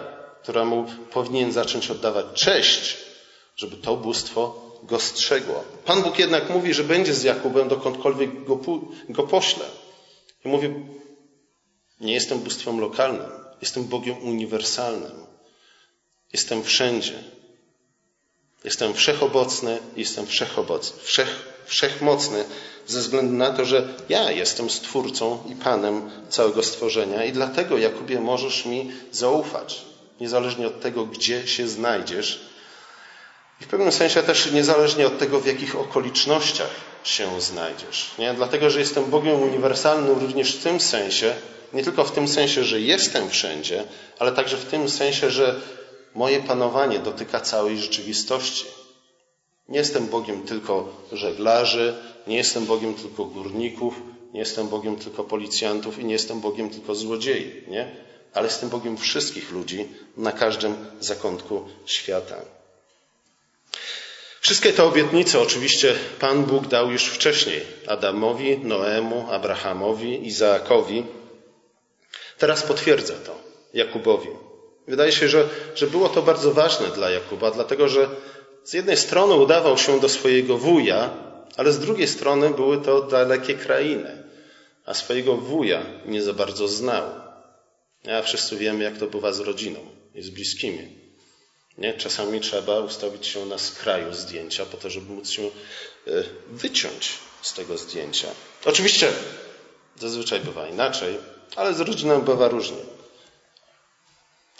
któremu 0.42 0.87
powinien 1.12 1.52
zacząć 1.52 1.90
oddawać 1.90 2.26
cześć, 2.34 2.96
żeby 3.56 3.76
to 3.76 3.96
bóstwo 3.96 4.67
go 4.82 5.00
strzegło. 5.00 5.64
Pan 5.84 6.02
Bóg 6.02 6.18
jednak 6.18 6.50
mówi, 6.50 6.74
że 6.74 6.84
będzie 6.84 7.14
z 7.14 7.22
Jakubem 7.22 7.68
dokądkolwiek 7.68 8.44
go, 8.44 8.60
go 9.08 9.22
pośle. 9.22 9.64
I 10.44 10.48
mówi, 10.48 10.74
nie 12.00 12.14
jestem 12.14 12.38
bóstwem 12.38 12.80
lokalnym, 12.80 13.30
jestem 13.62 13.84
Bogiem 13.84 14.18
uniwersalnym. 14.22 15.26
Jestem 16.32 16.62
wszędzie. 16.62 17.24
Jestem 18.64 18.94
wszechobecny, 18.94 19.78
jestem 19.96 20.26
wszechobecny, 20.26 21.00
wszech, 21.02 21.48
wszechmocny 21.66 22.44
ze 22.86 23.00
względu 23.00 23.34
na 23.34 23.50
to, 23.52 23.64
że 23.64 23.94
ja 24.08 24.32
jestem 24.32 24.70
Stwórcą 24.70 25.38
i 25.48 25.54
Panem 25.54 26.10
całego 26.28 26.62
stworzenia 26.62 27.24
i 27.24 27.32
dlatego, 27.32 27.78
Jakubie, 27.78 28.20
możesz 28.20 28.66
mi 28.66 28.92
zaufać, 29.12 29.84
niezależnie 30.20 30.66
od 30.66 30.80
tego, 30.80 31.06
gdzie 31.06 31.46
się 31.46 31.68
znajdziesz 31.68 32.47
i 33.61 33.64
w 33.64 33.68
pewnym 33.68 33.92
sensie 33.92 34.23
też 34.23 34.53
niezależnie 34.53 35.07
od 35.07 35.18
tego, 35.18 35.40
w 35.40 35.47
jakich 35.47 35.77
okolicznościach 35.77 36.71
się 37.05 37.40
znajdziesz. 37.40 38.11
Nie? 38.18 38.35
Dlatego, 38.35 38.71
że 38.71 38.81
jestem 38.81 39.05
Bogiem 39.05 39.42
uniwersalnym 39.42 40.18
również 40.18 40.57
w 40.57 40.62
tym 40.62 40.81
sensie, 40.81 41.35
nie 41.73 41.85
tylko 41.85 42.05
w 42.05 42.12
tym 42.12 42.29
sensie, 42.29 42.64
że 42.64 42.81
jestem 42.81 43.31
wszędzie, 43.31 43.85
ale 44.18 44.33
także 44.33 44.57
w 44.57 44.64
tym 44.64 44.88
sensie, 44.88 45.31
że 45.31 45.61
moje 46.14 46.40
panowanie 46.40 46.99
dotyka 46.99 47.40
całej 47.40 47.79
rzeczywistości. 47.79 48.64
Nie 49.68 49.79
jestem 49.79 50.07
Bogiem 50.07 50.42
tylko 50.42 50.88
żeglarzy, 51.12 51.94
nie 52.27 52.37
jestem 52.37 52.66
Bogiem 52.66 52.94
tylko 52.94 53.25
górników, 53.25 53.94
nie 54.33 54.40
jestem 54.40 54.68
Bogiem 54.68 54.97
tylko 54.97 55.25
policjantów 55.25 55.99
i 55.99 56.05
nie 56.05 56.12
jestem 56.12 56.40
Bogiem 56.40 56.71
tylko 56.71 56.94
złodziei, 56.94 57.62
nie? 57.68 57.97
Ale 58.35 58.47
jestem 58.47 58.68
Bogiem 58.68 58.97
wszystkich 58.97 59.53
ludzi 59.53 59.88
na 60.16 60.33
każdym 60.33 60.77
zakątku 61.01 61.64
świata. 61.87 62.58
Wszystkie 64.48 64.72
te 64.72 64.84
obietnice 64.84 65.40
oczywiście 65.40 65.94
Pan 66.20 66.44
Bóg 66.44 66.66
dał 66.66 66.90
już 66.90 67.04
wcześniej 67.04 67.61
Adamowi, 67.87 68.58
Noemu, 68.58 69.26
Abrahamowi, 69.30 70.26
Izaakowi. 70.26 71.04
Teraz 72.38 72.62
potwierdza 72.62 73.14
to 73.14 73.38
Jakubowi. 73.74 74.28
Wydaje 74.87 75.12
się, 75.12 75.28
że, 75.28 75.48
że 75.74 75.87
było 75.87 76.08
to 76.08 76.22
bardzo 76.22 76.52
ważne 76.52 76.87
dla 76.87 77.11
Jakuba, 77.11 77.50
dlatego 77.50 77.88
że 77.88 78.08
z 78.64 78.72
jednej 78.72 78.96
strony 78.96 79.34
udawał 79.34 79.78
się 79.78 80.00
do 80.00 80.08
swojego 80.08 80.58
wuja, 80.58 81.11
ale 81.56 81.72
z 81.72 81.78
drugiej 81.78 82.08
strony 82.08 82.50
były 82.50 82.78
to 82.78 83.02
dalekie 83.02 83.54
krainy, 83.54 84.22
a 84.84 84.94
swojego 84.94 85.37
wuja 85.37 85.82
nie 86.06 86.22
za 86.22 86.32
bardzo 86.32 86.68
znał. 86.68 87.04
A 88.18 88.22
wszyscy 88.22 88.56
wiemy, 88.56 88.84
jak 88.84 88.98
to 88.98 89.06
bywa 89.06 89.32
z 89.32 89.40
rodziną 89.40 89.80
i 90.14 90.22
z 90.22 90.30
bliskimi. 90.30 90.97
Nie? 91.78 91.94
Czasami 91.94 92.40
trzeba 92.40 92.80
ustawić 92.80 93.26
się 93.26 93.46
na 93.46 93.58
skraju 93.58 94.14
zdjęcia 94.14 94.66
po 94.66 94.76
to, 94.76 94.90
żeby 94.90 95.12
móc 95.12 95.30
się 95.30 95.42
e, 95.42 95.50
wyciąć 96.48 97.10
z 97.42 97.54
tego 97.54 97.78
zdjęcia. 97.78 98.28
Oczywiście 98.64 99.12
zazwyczaj 99.98 100.40
bywa 100.40 100.68
inaczej, 100.68 101.18
ale 101.56 101.74
z 101.74 101.80
rodziną 101.80 102.20
bywa 102.20 102.48
różnie. 102.48 102.82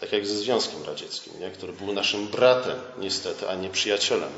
Tak 0.00 0.12
jak 0.12 0.26
ze 0.26 0.37
Związkiem 0.37 0.85
Radzieckim, 0.85 1.33
nie? 1.40 1.50
który 1.50 1.72
był 1.72 1.92
naszym 1.92 2.28
bratem, 2.28 2.76
niestety, 2.98 3.48
a 3.48 3.54
nie 3.54 3.70
przyjacielem. 3.70 4.31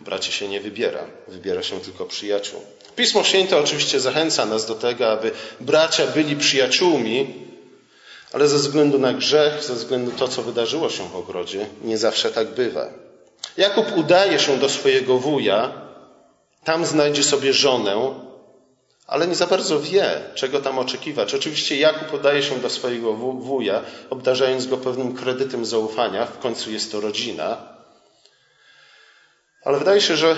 Bracie 0.00 0.32
się 0.32 0.48
nie 0.48 0.60
wybiera, 0.60 1.06
wybiera 1.28 1.62
się 1.62 1.80
tylko 1.80 2.06
przyjaciół. 2.06 2.62
Pismo 2.96 3.24
Święte 3.24 3.56
oczywiście 3.56 4.00
zachęca 4.00 4.46
nas 4.46 4.66
do 4.66 4.74
tego, 4.74 5.10
aby 5.12 5.30
bracia 5.60 6.06
byli 6.06 6.36
przyjaciółmi, 6.36 7.47
ale 8.32 8.48
ze 8.48 8.56
względu 8.56 8.98
na 8.98 9.12
grzech, 9.12 9.64
ze 9.64 9.74
względu 9.74 10.10
to, 10.10 10.28
co 10.28 10.42
wydarzyło 10.42 10.90
się 10.90 11.08
w 11.08 11.16
ogrodzie, 11.16 11.66
nie 11.82 11.98
zawsze 11.98 12.30
tak 12.30 12.54
bywa. 12.54 12.88
Jakub 13.56 13.96
udaje 13.96 14.38
się 14.38 14.58
do 14.58 14.68
swojego 14.68 15.18
wuja, 15.18 15.72
tam 16.64 16.86
znajdzie 16.86 17.24
sobie 17.24 17.52
żonę, 17.52 18.14
ale 19.06 19.26
nie 19.26 19.34
za 19.34 19.46
bardzo 19.46 19.80
wie, 19.80 20.20
czego 20.34 20.60
tam 20.60 20.78
oczekiwać. 20.78 21.34
Oczywiście 21.34 21.76
Jakub 21.76 22.14
udaje 22.14 22.42
się 22.42 22.58
do 22.58 22.70
swojego 22.70 23.12
wuja, 23.14 23.82
obdarzając 24.10 24.66
go 24.66 24.76
pewnym 24.76 25.14
kredytem 25.14 25.64
zaufania, 25.64 26.26
w 26.26 26.38
końcu 26.38 26.70
jest 26.70 26.92
to 26.92 27.00
rodzina. 27.00 27.56
Ale 29.64 29.78
wydaje 29.78 30.00
się, 30.00 30.16
że 30.16 30.36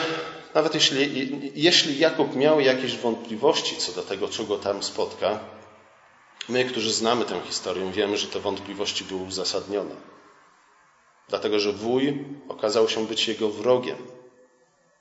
nawet 0.54 0.74
jeśli, 0.74 1.52
jeśli 1.54 1.98
Jakub 1.98 2.36
miał 2.36 2.60
jakieś 2.60 2.96
wątpliwości 2.96 3.76
co 3.76 3.92
do 3.92 4.02
tego, 4.02 4.28
co 4.28 4.44
go 4.44 4.58
tam 4.58 4.82
spotka, 4.82 5.38
my, 6.48 6.64
którzy 6.64 6.92
znamy 6.92 7.24
tę 7.24 7.40
historię, 7.46 7.92
wiemy, 7.92 8.16
że 8.16 8.26
te 8.26 8.40
wątpliwości 8.40 9.04
były 9.04 9.22
uzasadnione. 9.22 9.94
Dlatego, 11.28 11.60
że 11.60 11.72
wuj 11.72 12.24
okazał 12.48 12.88
się 12.88 13.06
być 13.06 13.28
jego 13.28 13.50
wrogiem. 13.50 13.96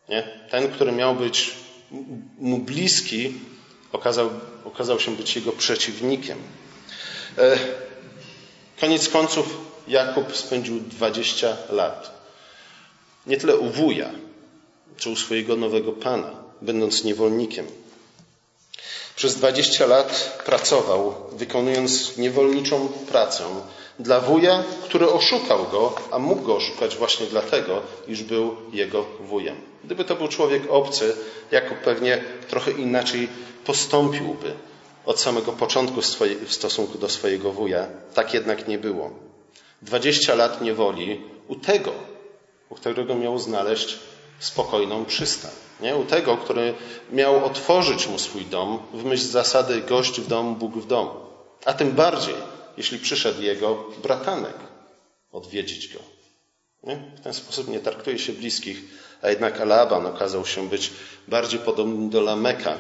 Nie? 0.09 0.47
Ten, 0.51 0.71
który 0.71 0.91
miał 0.91 1.15
być 1.15 1.55
mu 2.39 2.57
bliski, 2.57 3.33
okazał, 3.91 4.29
okazał 4.65 4.99
się 4.99 5.15
być 5.15 5.35
jego 5.35 5.51
przeciwnikiem. 5.51 6.37
E, 7.37 7.57
koniec 8.79 9.09
końców 9.09 9.57
Jakub 9.87 10.35
spędził 10.35 10.79
20 10.79 11.57
lat. 11.69 12.19
Nie 13.27 13.37
tyle 13.37 13.57
u 13.57 13.69
wuja, 13.69 14.09
czy 14.97 15.09
u 15.09 15.15
swojego 15.15 15.55
nowego 15.55 15.91
pana, 15.91 16.31
będąc 16.61 17.03
niewolnikiem. 17.03 17.65
Przez 19.19 19.35
20 19.35 19.85
lat 19.85 20.41
pracował, 20.45 21.15
wykonując 21.31 22.17
niewolniczą 22.17 22.87
pracę 22.87 23.43
dla 23.99 24.19
wuja, 24.19 24.63
który 24.83 25.09
oszukał 25.09 25.65
go, 25.71 25.95
a 26.11 26.19
mógł 26.19 26.41
go 26.41 26.55
oszukać 26.55 26.95
właśnie 26.95 27.25
dlatego, 27.25 27.81
iż 28.07 28.23
był 28.23 28.55
jego 28.73 29.05
wujem. 29.19 29.55
Gdyby 29.83 30.05
to 30.05 30.15
był 30.15 30.27
człowiek 30.27 30.63
obcy, 30.69 31.15
Jakub 31.51 31.77
pewnie 31.77 32.23
trochę 32.49 32.71
inaczej 32.71 33.27
postąpiłby 33.65 34.53
od 35.05 35.19
samego 35.19 35.51
początku 35.51 36.01
w 36.45 36.53
stosunku 36.53 36.97
do 36.97 37.09
swojego 37.09 37.51
wuja. 37.51 37.87
Tak 38.13 38.33
jednak 38.33 38.67
nie 38.67 38.77
było. 38.77 39.11
Dwadzieścia 39.81 40.35
lat 40.35 40.61
niewoli 40.61 41.21
u 41.47 41.55
tego, 41.55 41.91
u 42.69 42.75
którego 42.75 43.15
miał 43.15 43.39
znaleźć 43.39 43.99
spokojną 44.39 45.05
przystań. 45.05 45.51
Nie? 45.81 45.95
U 45.95 46.05
tego, 46.05 46.37
który 46.37 46.73
miał 47.11 47.45
otworzyć 47.45 48.07
mu 48.07 48.19
swój 48.19 48.45
dom 48.45 48.79
w 48.93 49.03
myśl 49.03 49.27
zasady 49.27 49.81
gość 49.81 50.21
w 50.21 50.27
domu, 50.27 50.55
Bóg 50.55 50.73
w 50.73 50.87
domu. 50.87 51.11
A 51.65 51.73
tym 51.73 51.91
bardziej, 51.91 52.35
jeśli 52.77 52.99
przyszedł 52.99 53.41
jego 53.41 53.83
bratanek 54.03 54.55
odwiedzić 55.31 55.93
go. 55.93 55.99
Nie? 56.83 56.95
W 56.95 57.21
ten 57.23 57.33
sposób 57.33 57.67
nie 57.67 57.79
traktuje 57.79 58.19
się 58.19 58.33
bliskich, 58.33 58.77
a 59.21 59.29
jednak 59.29 59.61
Alaban 59.61 60.05
okazał 60.05 60.45
się 60.45 60.69
być 60.69 60.91
bardziej 61.27 61.59
podobny 61.59 62.09
do 62.09 62.21
Lameka 62.21 62.75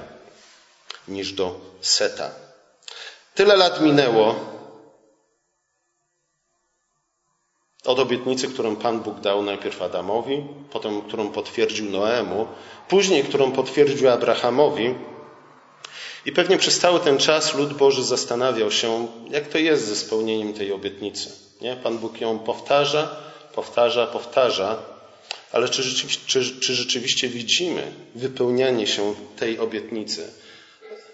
niż 1.07 1.33
do 1.33 1.59
Seta. 1.81 2.31
Tyle 3.35 3.55
lat 3.55 3.81
minęło 3.81 4.35
od 7.85 7.99
obietnicy, 7.99 8.47
którą 8.47 8.75
Pan 8.75 8.99
Bóg 8.99 9.19
dał 9.19 9.43
najpierw 9.43 9.81
Adamowi, 9.81 10.43
potem 10.71 11.01
którą 11.01 11.29
potwierdził 11.29 11.89
Noemu, 11.89 12.47
później 12.87 13.23
którą 13.23 13.51
potwierdził 13.51 14.09
Abrahamowi. 14.09 14.95
I 16.25 16.31
pewnie 16.31 16.57
przez 16.57 16.79
cały 16.79 16.99
ten 16.99 17.17
czas 17.17 17.55
lud 17.55 17.73
Boży 17.73 18.03
zastanawiał 18.03 18.71
się, 18.71 19.07
jak 19.29 19.47
to 19.47 19.57
jest 19.57 19.87
ze 19.87 19.95
spełnieniem 19.95 20.53
tej 20.53 20.71
obietnicy. 20.71 21.29
Nie? 21.61 21.75
Pan 21.75 21.97
Bóg 21.97 22.21
ją 22.21 22.39
powtarza, 22.39 23.15
powtarza, 23.55 24.07
powtarza, 24.07 24.77
ale 25.51 25.69
czy 25.69 25.83
rzeczywiście, 25.83 26.23
czy, 26.27 26.59
czy 26.59 26.75
rzeczywiście 26.75 27.29
widzimy 27.29 27.91
wypełnianie 28.15 28.87
się 28.87 29.15
tej 29.37 29.59
obietnicy? 29.59 30.33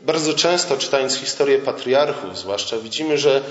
Bardzo 0.02 0.34
często 0.34 0.78
czytając 0.78 1.16
historię 1.16 1.60
patriarchów, 1.60 2.38
zwłaszcza, 2.38 2.78
widzimy, 2.78 3.18
że 3.18 3.42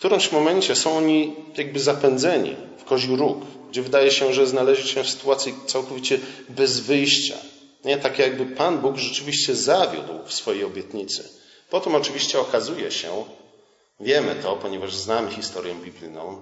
którymś 0.00 0.32
momencie 0.32 0.76
są 0.76 0.96
oni 0.96 1.36
jakby 1.56 1.80
zapędzeni 1.80 2.56
w 2.78 2.84
koziu 2.84 3.16
róg, 3.16 3.38
gdzie 3.70 3.82
wydaje 3.82 4.10
się, 4.10 4.32
że 4.32 4.46
znaleźli 4.46 4.88
się 4.88 5.04
w 5.04 5.10
sytuacji 5.10 5.54
całkowicie 5.66 6.18
bez 6.48 6.80
wyjścia. 6.80 7.34
Nie? 7.84 7.98
Tak 7.98 8.18
jakby 8.18 8.46
Pan 8.46 8.78
Bóg 8.78 8.96
rzeczywiście 8.96 9.54
zawiódł 9.54 10.26
w 10.26 10.32
swojej 10.32 10.64
obietnicy. 10.64 11.28
Potem 11.70 11.94
oczywiście 11.94 12.40
okazuje 12.40 12.90
się, 12.90 13.24
wiemy 14.00 14.34
to, 14.42 14.56
ponieważ 14.56 14.94
znamy 14.94 15.30
historię 15.30 15.74
biblijną, 15.74 16.38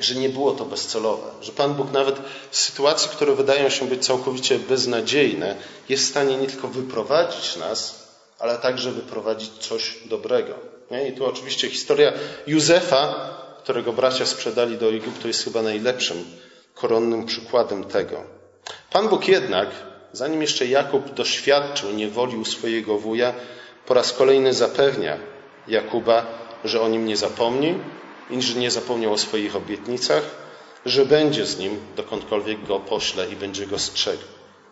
że 0.00 0.14
nie 0.14 0.28
było 0.28 0.52
to 0.52 0.64
bezcelowe, 0.64 1.30
że 1.40 1.52
Pan 1.52 1.74
Bóg 1.74 1.92
nawet 1.92 2.16
w 2.50 2.56
sytuacji, 2.56 3.08
które 3.10 3.34
wydają 3.34 3.68
się 3.68 3.86
być 3.86 4.06
całkowicie 4.06 4.58
beznadziejne, 4.58 5.56
jest 5.88 6.04
w 6.04 6.08
stanie 6.08 6.36
nie 6.36 6.46
tylko 6.46 6.68
wyprowadzić 6.68 7.56
nas, 7.56 8.08
ale 8.38 8.58
także 8.58 8.92
wyprowadzić 8.92 9.50
coś 9.60 9.98
dobrego. 10.06 10.67
Nie? 10.90 11.08
I 11.08 11.12
tu 11.12 11.26
oczywiście 11.26 11.70
historia 11.70 12.12
Józefa, 12.46 13.30
którego 13.62 13.92
bracia 13.92 14.26
sprzedali 14.26 14.78
do 14.78 14.88
Egiptu, 14.88 15.28
jest 15.28 15.44
chyba 15.44 15.62
najlepszym 15.62 16.24
koronnym 16.74 17.26
przykładem 17.26 17.84
tego. 17.84 18.24
Pan 18.92 19.08
Bóg 19.08 19.28
jednak, 19.28 19.68
zanim 20.12 20.42
jeszcze 20.42 20.66
Jakub 20.66 21.14
doświadczył 21.14 21.90
niewoli 21.90 22.36
u 22.36 22.44
swojego 22.44 22.98
wuja, 22.98 23.34
po 23.86 23.94
raz 23.94 24.12
kolejny 24.12 24.54
zapewnia 24.54 25.18
Jakuba, 25.68 26.26
że 26.64 26.80
o 26.80 26.88
nim 26.88 27.06
nie 27.06 27.16
zapomni, 27.16 27.74
i 28.30 28.42
że 28.42 28.58
nie 28.58 28.70
zapomniał 28.70 29.12
o 29.12 29.18
swoich 29.18 29.56
obietnicach, 29.56 30.22
że 30.86 31.06
będzie 31.06 31.46
z 31.46 31.58
nim 31.58 31.80
dokądkolwiek 31.96 32.66
go 32.66 32.80
pośle 32.80 33.28
i 33.28 33.36
będzie 33.36 33.66
go 33.66 33.78
strzegł. 33.78 34.22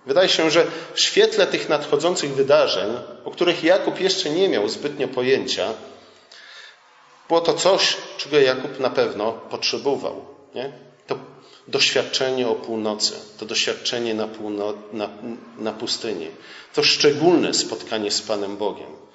Wydaje 0.06 0.28
się, 0.28 0.50
że 0.50 0.66
w 0.94 1.00
świetle 1.00 1.46
tych 1.46 1.68
nadchodzących 1.68 2.34
wydarzeń, 2.34 2.90
o 3.24 3.30
których 3.30 3.64
Jakub 3.64 4.00
jeszcze 4.00 4.30
nie 4.30 4.48
miał 4.48 4.68
zbytnio 4.68 5.08
pojęcia, 5.08 5.74
było 7.28 7.40
to 7.40 7.54
coś, 7.54 7.96
czego 8.16 8.38
Jakub 8.38 8.80
na 8.80 8.90
pewno 8.90 9.32
potrzebował. 9.32 10.24
Nie? 10.54 10.72
To 11.06 11.18
doświadczenie 11.68 12.48
o 12.48 12.54
północy, 12.54 13.12
to 13.38 13.46
doświadczenie 13.46 14.14
na, 14.14 14.28
półno, 14.28 14.74
na, 14.92 15.08
na 15.58 15.72
pustyni, 15.72 16.28
to 16.74 16.82
szczególne 16.82 17.54
spotkanie 17.54 18.10
z 18.10 18.22
Panem 18.22 18.56
Bogiem 18.56 19.06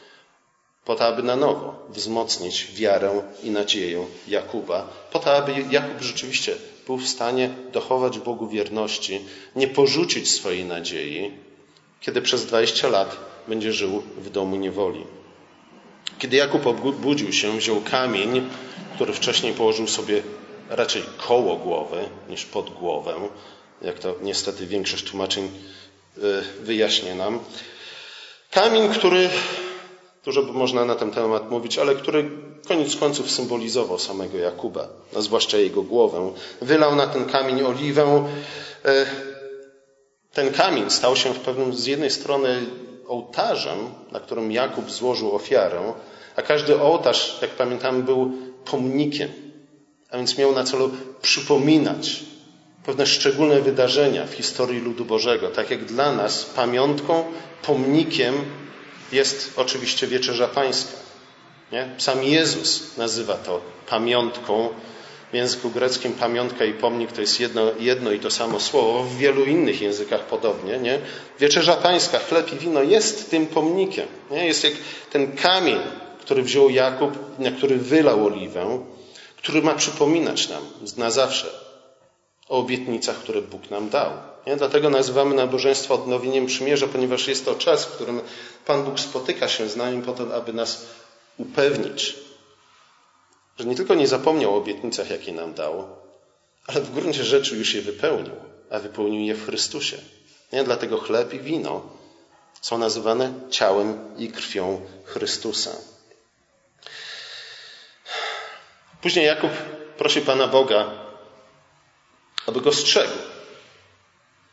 po 0.85 0.95
to, 0.95 1.05
aby 1.05 1.23
na 1.23 1.35
nowo 1.35 1.85
wzmocnić 1.89 2.67
wiarę 2.73 3.21
i 3.43 3.49
nadzieję 3.49 4.05
Jakuba, 4.27 4.87
po 5.11 5.19
to, 5.19 5.35
aby 5.35 5.51
Jakub 5.71 6.01
rzeczywiście 6.01 6.55
był 6.85 6.97
w 6.97 7.07
stanie 7.07 7.49
dochować 7.71 8.19
Bogu 8.19 8.47
wierności, 8.47 9.21
nie 9.55 9.67
porzucić 9.67 10.31
swojej 10.31 10.65
nadziei, 10.65 11.31
kiedy 12.01 12.21
przez 12.21 12.45
20 12.45 12.87
lat 12.87 13.17
będzie 13.47 13.73
żył 13.73 14.03
w 14.17 14.29
domu 14.29 14.55
niewoli. 14.55 15.03
Kiedy 16.19 16.37
Jakub 16.37 16.67
obudził 16.67 17.33
się, 17.33 17.57
wziął 17.57 17.81
kamień, 17.81 18.49
który 18.95 19.13
wcześniej 19.13 19.53
położył 19.53 19.87
sobie 19.87 20.23
raczej 20.69 21.03
koło 21.27 21.55
głowy 21.55 22.09
niż 22.29 22.45
pod 22.45 22.69
głowę, 22.69 23.13
jak 23.81 23.99
to 23.99 24.15
niestety 24.21 24.67
większość 24.67 25.03
tłumaczeń 25.03 25.45
y, 26.17 26.21
wyjaśnia 26.63 27.15
nam. 27.15 27.39
Kamień, 28.51 28.89
który 28.89 29.29
Dużo 30.25 30.43
by 30.43 30.53
można 30.53 30.85
na 30.85 30.95
ten 30.95 31.11
temat 31.11 31.51
mówić, 31.51 31.77
ale 31.77 31.95
który 31.95 32.29
koniec 32.67 32.95
końców 32.95 33.31
symbolizował 33.31 33.99
samego 33.99 34.37
Jakuba, 34.37 34.87
a 35.17 35.21
zwłaszcza 35.21 35.57
jego 35.57 35.81
głowę. 35.81 36.33
Wylał 36.61 36.95
na 36.95 37.07
ten 37.07 37.25
kamień 37.25 37.61
oliwę. 37.61 38.29
E, 38.85 39.05
ten 40.33 40.53
kamień 40.53 40.89
stał 40.89 41.15
się 41.15 41.33
w 41.33 41.39
pewnym, 41.39 41.73
z 41.73 41.85
jednej 41.85 42.11
strony 42.11 42.65
ołtarzem, 43.11 43.77
na 44.11 44.19
którym 44.19 44.51
Jakub 44.51 44.91
złożył 44.91 45.35
ofiarę, 45.35 45.93
a 46.35 46.41
każdy 46.41 46.81
ołtarz, 46.81 47.37
jak 47.41 47.51
pamiętam, 47.51 48.03
był 48.03 48.31
pomnikiem, 48.65 49.29
a 50.11 50.17
więc 50.17 50.37
miał 50.37 50.51
na 50.51 50.63
celu 50.63 50.91
przypominać 51.21 52.23
pewne 52.85 53.05
szczególne 53.05 53.61
wydarzenia 53.61 54.25
w 54.25 54.33
historii 54.33 54.79
ludu 54.79 55.05
Bożego, 55.05 55.47
tak 55.47 55.71
jak 55.71 55.85
dla 55.85 56.11
nas 56.11 56.45
pamiątką, 56.45 57.23
pomnikiem 57.63 58.35
jest 59.11 59.53
oczywiście 59.57 60.07
wieczerza 60.07 60.47
pańska. 60.47 60.97
Nie? 61.71 61.89
Sam 61.97 62.23
Jezus 62.23 62.97
nazywa 62.97 63.33
to 63.33 63.61
pamiątką. 63.89 64.69
W 65.31 65.33
języku 65.33 65.69
greckim 65.69 66.13
pamiątka 66.13 66.65
i 66.65 66.73
pomnik 66.73 67.11
to 67.11 67.21
jest 67.21 67.39
jedno, 67.39 67.61
jedno 67.79 68.11
i 68.11 68.19
to 68.19 68.31
samo 68.31 68.59
słowo, 68.59 69.03
w 69.03 69.17
wielu 69.17 69.45
innych 69.45 69.81
językach 69.81 70.21
podobnie. 70.21 70.77
Nie? 70.77 70.99
Wieczerza 71.39 71.75
pańska, 71.75 72.19
chleb 72.19 72.53
i 72.53 72.55
wino 72.55 72.83
jest 72.83 73.29
tym 73.29 73.47
pomnikiem. 73.47 74.07
Nie? 74.31 74.47
Jest 74.47 74.63
jak 74.63 74.73
ten 75.11 75.35
kamień, 75.35 75.79
który 76.19 76.43
wziął 76.43 76.69
Jakub, 76.69 77.39
na 77.39 77.51
który 77.51 77.77
wylał 77.77 78.25
oliwę, 78.25 78.79
który 79.37 79.61
ma 79.61 79.75
przypominać 79.75 80.49
nam 80.49 80.63
na 80.97 81.11
zawsze 81.11 81.47
o 82.49 82.57
obietnicach, 82.57 83.15
które 83.15 83.41
Bóg 83.41 83.69
nam 83.69 83.89
dał. 83.89 84.11
Nie? 84.47 84.55
Dlatego 84.55 84.89
nazywamy 84.89 85.35
nabożeństwo 85.35 85.95
odnowieniem 85.95 86.45
przymierza, 86.45 86.87
ponieważ 86.87 87.27
jest 87.27 87.45
to 87.45 87.55
czas, 87.55 87.85
w 87.85 87.91
którym 87.91 88.21
Pan 88.65 88.83
Bóg 88.83 88.99
spotyka 88.99 89.47
się 89.47 89.69
z 89.69 89.75
nami 89.75 90.01
po 90.01 90.13
to, 90.13 90.35
aby 90.35 90.53
nas 90.53 90.85
upewnić, 91.37 92.15
że 93.59 93.65
nie 93.65 93.75
tylko 93.75 93.95
nie 93.95 94.07
zapomniał 94.07 94.53
o 94.53 94.57
obietnicach, 94.57 95.09
jakie 95.09 95.33
nam 95.33 95.53
dał, 95.53 95.87
ale 96.67 96.81
w 96.81 96.91
gruncie 96.91 97.23
rzeczy 97.23 97.57
już 97.57 97.73
je 97.73 97.81
wypełnił, 97.81 98.35
a 98.69 98.79
wypełnił 98.79 99.21
je 99.21 99.35
w 99.35 99.45
Chrystusie. 99.45 99.97
Nie? 100.53 100.63
Dlatego 100.63 100.97
chleb 100.97 101.33
i 101.33 101.39
wino 101.39 101.81
są 102.61 102.77
nazywane 102.77 103.33
ciałem 103.49 104.17
i 104.17 104.27
krwią 104.27 104.81
Chrystusa. 105.05 105.71
Później 109.01 109.25
Jakub 109.25 109.51
prosi 109.97 110.21
Pana 110.21 110.47
Boga, 110.47 110.91
aby 112.47 112.61
go 112.61 112.73
strzegł. 112.73 113.13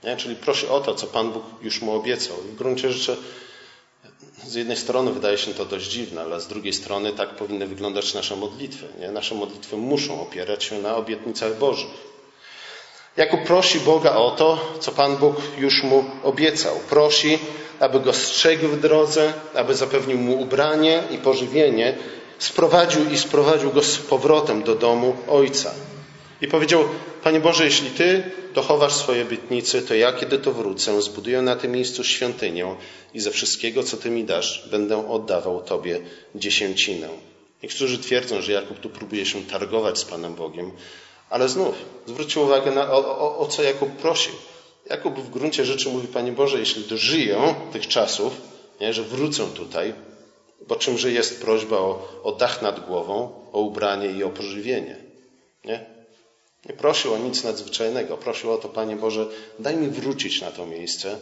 Nie? 0.04 0.16
Czyli 0.16 0.36
prosi 0.36 0.66
o 0.66 0.80
to, 0.80 0.94
co 0.94 1.06
Pan 1.06 1.32
Bóg 1.32 1.44
już 1.62 1.82
mu 1.82 1.94
obiecał. 1.94 2.36
W 2.36 2.54
gruncie 2.54 2.92
rzeczy 2.92 3.16
z 4.46 4.54
jednej 4.54 4.76
strony 4.76 5.12
wydaje 5.12 5.38
się 5.38 5.54
to 5.54 5.64
dość 5.64 5.90
dziwne, 5.90 6.20
ale 6.20 6.40
z 6.40 6.46
drugiej 6.46 6.72
strony 6.72 7.12
tak 7.12 7.28
powinny 7.28 7.66
wyglądać 7.66 8.14
nasze 8.14 8.36
modlitwy. 8.36 8.86
Nie? 9.00 9.10
Nasze 9.10 9.34
modlitwy 9.34 9.76
muszą 9.76 10.20
opierać 10.20 10.64
się 10.64 10.78
na 10.78 10.96
obietnicach 10.96 11.58
Bożych. 11.58 12.08
Jakub 13.16 13.42
prosi 13.42 13.80
Boga 13.80 14.16
o 14.16 14.30
to, 14.30 14.76
co 14.80 14.92
Pan 14.92 15.16
Bóg 15.16 15.36
już 15.58 15.82
mu 15.82 16.04
obiecał. 16.22 16.76
Prosi, 16.90 17.38
aby 17.80 18.00
go 18.00 18.12
strzegł 18.12 18.68
w 18.68 18.80
drodze, 18.80 19.32
aby 19.54 19.74
zapewnił 19.74 20.18
mu 20.18 20.40
ubranie 20.40 21.02
i 21.10 21.18
pożywienie, 21.18 21.94
sprowadził 22.38 23.10
i 23.10 23.18
sprowadził 23.18 23.70
go 23.70 23.82
z 23.82 23.98
powrotem 23.98 24.62
do 24.62 24.74
domu 24.74 25.16
ojca. 25.28 25.74
I 26.42 26.48
powiedział: 26.48 26.84
Panie 27.22 27.40
Boże, 27.40 27.64
jeśli 27.64 27.90
Ty 27.90 28.30
dochowasz 28.54 28.94
swoje 28.94 29.22
obietnice, 29.22 29.82
to 29.82 29.94
ja, 29.94 30.12
kiedy 30.12 30.38
to 30.38 30.52
wrócę, 30.52 31.02
zbuduję 31.02 31.42
na 31.42 31.56
tym 31.56 31.72
miejscu 31.72 32.04
świątynię 32.04 32.76
i 33.14 33.20
ze 33.20 33.30
wszystkiego, 33.30 33.82
co 33.82 33.96
Ty 33.96 34.10
mi 34.10 34.24
dasz, 34.24 34.68
będę 34.70 35.08
oddawał 35.08 35.62
Tobie 35.62 36.00
dziesięcinę. 36.34 37.08
Niektórzy 37.62 37.98
twierdzą, 37.98 38.42
że 38.42 38.52
Jakub 38.52 38.80
tu 38.80 38.88
próbuje 38.88 39.26
się 39.26 39.42
targować 39.42 39.98
z 39.98 40.04
Panem 40.04 40.34
Bogiem, 40.34 40.70
ale 41.30 41.48
znów 41.48 41.74
zwróćcie 42.06 42.40
uwagę 42.40 42.70
na 42.70 42.92
o, 42.92 43.18
o, 43.18 43.38
o 43.38 43.46
co 43.46 43.62
Jakub 43.62 43.90
prosił. 43.90 44.32
Jakub 44.90 45.18
w 45.18 45.30
gruncie 45.30 45.64
rzeczy 45.64 45.88
mówi, 45.88 46.08
Panie 46.08 46.32
Boże, 46.32 46.58
jeśli 46.58 46.84
dożyję 46.84 47.54
tych 47.72 47.88
czasów, 47.88 48.32
nie, 48.80 48.92
że 48.92 49.02
wrócę 49.02 49.46
tutaj, 49.46 49.94
bo 50.68 50.76
czymże 50.76 51.12
jest 51.12 51.42
prośba 51.42 51.76
o, 51.76 52.08
o 52.22 52.32
dach 52.32 52.62
nad 52.62 52.86
głową, 52.86 53.30
o 53.52 53.60
ubranie 53.60 54.10
i 54.10 54.24
o 54.24 54.30
pożywienie. 54.30 54.96
Nie? 55.64 55.97
Nie 56.66 56.74
prosił 56.74 57.14
o 57.14 57.18
nic 57.18 57.44
nadzwyczajnego. 57.44 58.16
Prosił 58.16 58.52
o 58.52 58.58
to, 58.58 58.68
Panie 58.68 58.96
Boże, 58.96 59.26
daj 59.58 59.76
mi 59.76 59.88
wrócić 59.88 60.40
na 60.40 60.50
to 60.50 60.66
miejsce. 60.66 61.18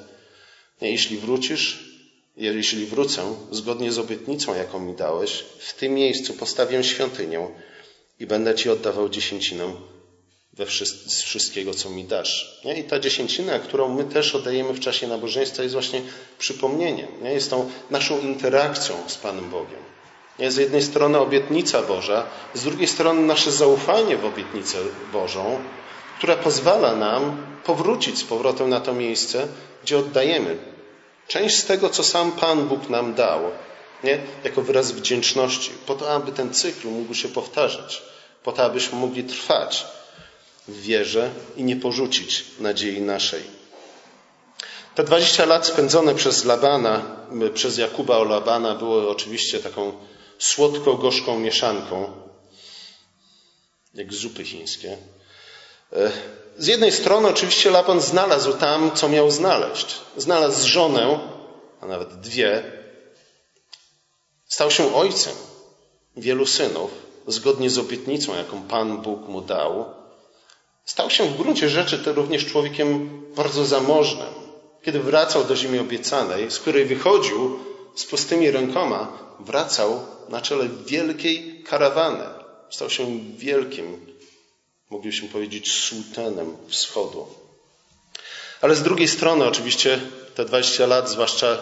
Nie, 0.82 0.90
jeśli 0.90 1.16
wrócisz, 1.16 1.96
jeśli 2.36 2.86
wrócę, 2.86 3.22
zgodnie 3.50 3.92
z 3.92 3.98
obietnicą, 3.98 4.54
jaką 4.54 4.78
mi 4.80 4.94
dałeś, 4.94 5.44
w 5.58 5.74
tym 5.74 5.94
miejscu 5.94 6.34
postawię 6.34 6.84
świątynię 6.84 7.48
i 8.20 8.26
będę 8.26 8.54
Ci 8.54 8.70
oddawał 8.70 9.08
dziesięcinę 9.08 9.74
we 10.52 10.66
z 11.06 11.22
wszystkiego, 11.22 11.74
co 11.74 11.90
mi 11.90 12.04
dasz. 12.04 12.60
Nie? 12.64 12.78
I 12.80 12.84
ta 12.84 12.98
dziesięcina, 13.00 13.58
którą 13.58 13.94
my 13.94 14.04
też 14.04 14.34
oddajemy 14.34 14.72
w 14.72 14.80
czasie 14.80 15.06
nabożeństwa, 15.06 15.62
jest 15.62 15.72
właśnie 15.74 16.02
przypomnieniem. 16.38 17.08
Nie? 17.22 17.32
Jest 17.32 17.50
tą 17.50 17.70
naszą 17.90 18.20
interakcją 18.20 18.94
z 19.06 19.16
Panem 19.16 19.50
Bogiem. 19.50 19.95
Z 20.38 20.56
jednej 20.56 20.82
strony 20.82 21.18
obietnica 21.18 21.82
Boża, 21.82 22.26
z 22.54 22.62
drugiej 22.62 22.86
strony 22.86 23.20
nasze 23.20 23.52
zaufanie 23.52 24.16
w 24.16 24.24
obietnicę 24.24 24.78
Bożą, 25.12 25.58
która 26.18 26.36
pozwala 26.36 26.96
nam 26.96 27.46
powrócić 27.64 28.18
z 28.18 28.24
powrotem 28.24 28.68
na 28.68 28.80
to 28.80 28.94
miejsce, 28.94 29.48
gdzie 29.82 29.98
oddajemy 29.98 30.56
część 31.28 31.56
z 31.56 31.64
tego, 31.64 31.88
co 31.88 32.04
sam 32.04 32.32
Pan 32.32 32.68
Bóg 32.68 32.88
nam 32.88 33.14
dał, 33.14 33.40
nie? 34.04 34.18
jako 34.44 34.62
wyraz 34.62 34.92
wdzięczności, 34.92 35.70
po 35.86 35.94
to, 35.94 36.12
aby 36.12 36.32
ten 36.32 36.54
cykl 36.54 36.88
mógł 36.88 37.14
się 37.14 37.28
powtarzać, 37.28 38.02
po 38.42 38.52
to, 38.52 38.64
abyśmy 38.64 38.98
mogli 38.98 39.24
trwać 39.24 39.86
w 40.68 40.80
wierze 40.80 41.30
i 41.56 41.64
nie 41.64 41.76
porzucić 41.76 42.44
nadziei 42.60 43.00
naszej. 43.00 43.55
Te 44.96 45.04
20 45.04 45.44
lat 45.44 45.66
spędzone 45.66 46.14
przez 46.14 46.44
Labana, 46.44 47.02
przez 47.54 47.78
Jakuba 47.78 48.16
o 48.16 48.24
Labana 48.24 48.74
były 48.74 49.08
oczywiście 49.08 49.60
taką 49.60 49.92
słodko-gorzką 50.38 51.38
mieszanką, 51.38 52.12
jak 53.94 54.14
zupy 54.14 54.44
chińskie. 54.44 54.96
E, 55.92 56.12
z 56.58 56.66
jednej 56.66 56.92
strony 56.92 57.28
oczywiście 57.28 57.70
Laban 57.70 58.00
znalazł 58.00 58.52
tam, 58.52 58.90
co 58.94 59.08
miał 59.08 59.30
znaleźć. 59.30 60.00
Znalazł 60.16 60.68
żonę, 60.68 61.18
a 61.80 61.86
nawet 61.86 62.20
dwie. 62.20 62.72
Stał 64.48 64.70
się 64.70 64.94
ojcem 64.94 65.34
wielu 66.16 66.46
synów, 66.46 66.90
zgodnie 67.26 67.70
z 67.70 67.78
obietnicą, 67.78 68.36
jaką 68.36 68.62
Pan 68.62 69.02
Bóg 69.02 69.28
mu 69.28 69.40
dał. 69.40 69.94
Stał 70.84 71.10
się 71.10 71.24
w 71.28 71.36
gruncie 71.36 71.68
rzeczy 71.68 72.02
również 72.06 72.46
człowiekiem 72.46 73.22
bardzo 73.34 73.64
zamożnym. 73.64 74.45
Kiedy 74.86 75.00
wracał 75.00 75.44
do 75.44 75.56
ziemi 75.56 75.78
obiecanej, 75.78 76.50
z 76.50 76.58
której 76.58 76.84
wychodził 76.84 77.58
z 77.94 78.04
pustymi 78.04 78.50
rękoma, 78.50 79.18
wracał 79.40 80.06
na 80.28 80.40
czele 80.40 80.68
wielkiej 80.86 81.64
karawany. 81.64 82.24
Stał 82.70 82.90
się 82.90 83.20
wielkim, 83.36 84.06
moglibyśmy 84.90 85.28
powiedzieć, 85.28 85.72
sułtanem 85.72 86.56
wschodu. 86.68 87.26
Ale 88.60 88.74
z 88.74 88.82
drugiej 88.82 89.08
strony, 89.08 89.44
oczywiście, 89.44 90.00
te 90.34 90.44
20 90.44 90.86
lat, 90.86 91.10
zwłaszcza 91.10 91.58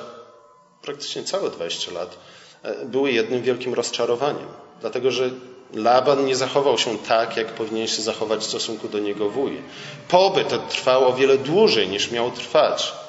praktycznie 0.83 1.25
całe 1.25 1.51
20 1.51 1.93
lat, 1.93 2.17
e, 2.63 2.85
były 2.85 3.13
jednym 3.13 3.43
wielkim 3.43 3.75
rozczarowaniem. 3.75 4.49
Dlatego, 4.81 5.11
że 5.11 5.31
Laban 5.75 6.27
nie 6.27 6.37
zachował 6.37 6.79
się 6.79 6.99
tak, 6.99 7.37
jak 7.37 7.55
powinien 7.55 7.89
się 7.89 8.03
zachować 8.03 8.41
w 8.41 8.47
stosunku 8.47 8.89
do 8.89 8.99
niego 8.99 9.31
wuj. 9.31 9.63
Pobyt 10.09 10.69
trwał 10.69 11.09
o 11.09 11.13
wiele 11.13 11.39
dłużej 11.39 11.89
niż 11.89 12.11
miał 12.11 12.31
trwać. 12.31 13.04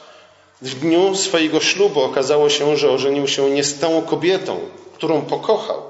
W 0.62 0.80
dniu 0.80 1.16
swojego 1.16 1.60
ślubu 1.62 2.02
okazało 2.02 2.50
się, 2.50 2.78
że 2.78 2.92
ożenił 2.92 3.28
się 3.28 3.50
nie 3.50 3.64
z 3.64 3.80
tą 3.80 4.02
kobietą, 4.02 4.60
którą 4.94 5.22
pokochał. 5.22 5.82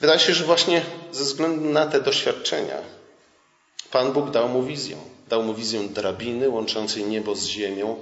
Wydaje 0.00 0.20
się, 0.20 0.34
że 0.34 0.44
właśnie 0.44 0.82
ze 1.12 1.24
względu 1.24 1.70
na 1.70 1.86
te 1.86 2.00
doświadczenia 2.00 2.76
Pan 3.90 4.12
Bóg 4.12 4.30
dał 4.30 4.48
mu 4.48 4.62
wizję. 4.62 4.96
Dał 5.28 5.42
mu 5.42 5.54
wizję 5.54 5.80
drabiny 5.80 6.48
łączącej 6.48 7.04
niebo 7.04 7.34
z 7.34 7.44
ziemią, 7.44 8.00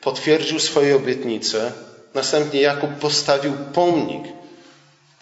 potwierdził 0.00 0.60
swoje 0.60 0.96
obietnice. 0.96 1.72
Następnie 2.14 2.60
Jakub 2.60 2.90
postawił 2.90 3.52
pomnik 3.74 4.24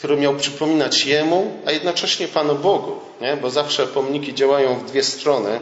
który 0.03 0.17
miał 0.17 0.37
przypominać 0.37 1.05
Jemu, 1.05 1.53
a 1.67 1.73
jednocześnie 1.73 2.29
Panu 2.29 2.55
Bogu, 2.55 3.01
nie? 3.21 3.37
bo 3.37 3.51
zawsze 3.51 3.87
pomniki 3.87 4.35
działają 4.35 4.79
w 4.79 4.85
dwie 4.85 5.03
strony. 5.03 5.61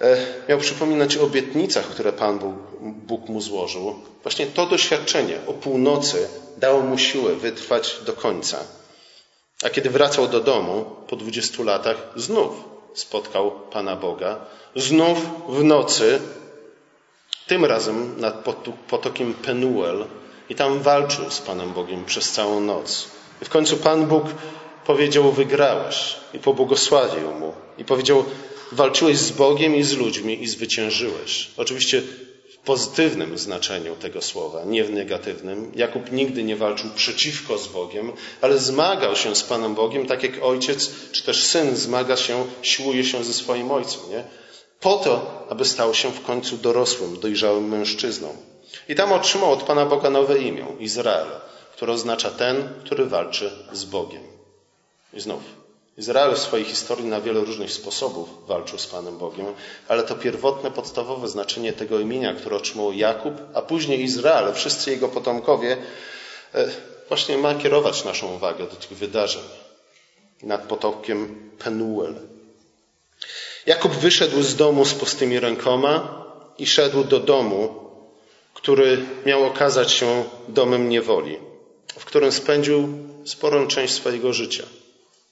E, 0.00 0.16
miał 0.48 0.58
przypominać 0.58 1.16
o 1.16 1.22
obietnicach, 1.22 1.84
które 1.84 2.12
Pan 2.12 2.38
Bóg, 2.38 2.54
Bóg 2.80 3.28
mu 3.28 3.40
złożył. 3.40 3.94
Właśnie 4.22 4.46
to 4.46 4.66
doświadczenie 4.66 5.38
o 5.46 5.52
północy 5.52 6.28
dało 6.56 6.80
mu 6.80 6.98
siłę 6.98 7.34
wytrwać 7.34 7.96
do 8.06 8.12
końca. 8.12 8.58
A 9.64 9.70
kiedy 9.70 9.90
wracał 9.90 10.28
do 10.28 10.40
domu 10.40 10.84
po 11.08 11.16
dwudziestu 11.16 11.64
latach, 11.64 11.96
znów 12.16 12.50
spotkał 12.94 13.50
Pana 13.50 13.96
Boga. 13.96 14.38
Znów 14.76 15.18
w 15.48 15.64
nocy, 15.64 16.20
tym 17.46 17.64
razem 17.64 18.20
nad 18.20 18.44
potokiem 18.88 19.34
Penuel, 19.34 20.04
i 20.48 20.54
tam 20.54 20.80
walczył 20.80 21.30
z 21.30 21.40
Panem 21.40 21.72
Bogiem 21.72 22.04
przez 22.04 22.32
całą 22.32 22.60
noc. 22.60 23.08
I 23.42 23.44
w 23.44 23.48
końcu 23.48 23.76
Pan 23.76 24.06
Bóg 24.06 24.24
powiedział: 24.86 25.32
Wygrałeś, 25.32 26.16
i 26.34 26.38
pobłogosławił 26.38 27.30
mu. 27.32 27.52
I 27.78 27.84
powiedział: 27.84 28.24
Walczyłeś 28.72 29.18
z 29.18 29.30
Bogiem 29.30 29.76
i 29.76 29.82
z 29.82 29.92
ludźmi 29.92 30.42
i 30.42 30.46
zwyciężyłeś. 30.46 31.50
Oczywiście 31.56 32.02
w 32.52 32.58
pozytywnym 32.64 33.38
znaczeniu 33.38 33.96
tego 33.96 34.22
słowa, 34.22 34.64
nie 34.64 34.84
w 34.84 34.90
negatywnym. 34.90 35.72
Jakub 35.74 36.12
nigdy 36.12 36.42
nie 36.42 36.56
walczył 36.56 36.90
przeciwko 36.96 37.58
z 37.58 37.68
Bogiem, 37.68 38.12
ale 38.40 38.58
zmagał 38.58 39.16
się 39.16 39.36
z 39.36 39.42
Panem 39.42 39.74
Bogiem, 39.74 40.06
tak 40.06 40.22
jak 40.22 40.42
ojciec 40.42 40.90
czy 41.12 41.22
też 41.22 41.44
syn 41.44 41.76
zmaga 41.76 42.16
się, 42.16 42.46
siłuje 42.62 43.04
się 43.04 43.24
ze 43.24 43.32
swoim 43.32 43.70
ojcem. 43.70 44.00
Nie? 44.10 44.24
Po 44.80 44.96
to, 44.96 45.46
aby 45.50 45.64
stał 45.64 45.94
się 45.94 46.12
w 46.12 46.22
końcu 46.22 46.56
dorosłym, 46.56 47.20
dojrzałym 47.20 47.68
mężczyzną. 47.68 48.36
I 48.88 48.94
tam 48.94 49.12
otrzymał 49.12 49.52
od 49.52 49.62
Pana 49.62 49.86
Boga 49.86 50.10
nowe 50.10 50.38
imię 50.38 50.66
Izrael, 50.80 51.26
które 51.72 51.92
oznacza 51.92 52.30
ten, 52.30 52.68
który 52.84 53.06
walczy 53.06 53.52
z 53.72 53.84
Bogiem. 53.84 54.22
I 55.12 55.20
znów, 55.20 55.42
Izrael 55.98 56.34
w 56.34 56.38
swojej 56.38 56.66
historii 56.66 57.06
na 57.06 57.20
wiele 57.20 57.40
różnych 57.40 57.72
sposobów 57.72 58.46
walczył 58.46 58.78
z 58.78 58.86
Panem 58.86 59.18
Bogiem, 59.18 59.46
ale 59.88 60.02
to 60.02 60.14
pierwotne, 60.14 60.70
podstawowe 60.70 61.28
znaczenie 61.28 61.72
tego 61.72 62.00
imienia, 62.00 62.34
które 62.34 62.56
otrzymał 62.56 62.92
Jakub, 62.92 63.34
a 63.54 63.62
później 63.62 64.02
Izrael, 64.02 64.54
wszyscy 64.54 64.90
jego 64.90 65.08
potomkowie, 65.08 65.76
e, 66.54 66.68
właśnie 67.08 67.38
ma 67.38 67.54
kierować 67.54 68.04
naszą 68.04 68.34
uwagę 68.34 68.66
do 68.66 68.76
tych 68.76 68.98
wydarzeń 68.98 69.42
nad 70.42 70.62
potokiem 70.62 71.50
Penuel. 71.58 72.14
Jakub 73.66 73.92
wyszedł 73.92 74.42
z 74.42 74.56
domu 74.56 74.84
z 74.84 74.94
pustymi 74.94 75.40
rękoma 75.40 76.24
i 76.58 76.66
szedł 76.66 77.04
do 77.04 77.20
domu, 77.20 77.90
który 78.54 79.04
miał 79.26 79.44
okazać 79.44 79.92
się 79.92 80.24
domem 80.48 80.88
niewoli, 80.88 81.38
w 81.98 82.04
którym 82.04 82.32
spędził 82.32 82.88
sporą 83.24 83.66
część 83.66 83.94
swojego 83.94 84.32
życia 84.32 84.62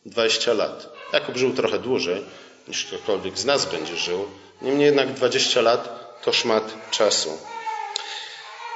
20 0.07 0.53
lat. 0.53 0.93
Jakub 1.13 1.37
żył 1.37 1.53
trochę 1.53 1.79
dłużej 1.79 2.25
niż 2.69 2.85
ktokolwiek 2.85 3.39
z 3.39 3.45
nas 3.45 3.67
będzie 3.67 3.97
żył, 3.97 4.27
niemniej 4.63 4.87
jednak 4.87 5.13
20 5.13 5.61
lat 5.61 6.05
to 6.25 6.33
szmat 6.33 6.75
czasu. 6.91 7.39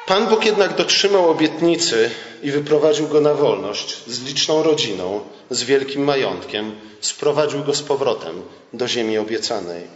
Pan 0.06 0.26
Bóg 0.26 0.44
jednak 0.44 0.76
dotrzymał 0.76 1.30
obietnicy 1.30 2.10
i 2.42 2.50
wyprowadził 2.50 3.08
go 3.08 3.20
na 3.20 3.34
wolność 3.34 4.04
z 4.06 4.22
liczną 4.22 4.62
rodziną, 4.62 5.20
z 5.50 5.62
wielkim 5.62 6.04
majątkiem, 6.04 6.80
sprowadził 7.00 7.64
go 7.64 7.74
z 7.74 7.82
powrotem 7.82 8.42
do 8.72 8.88
ziemi 8.88 9.18
obiecanej. 9.18 9.86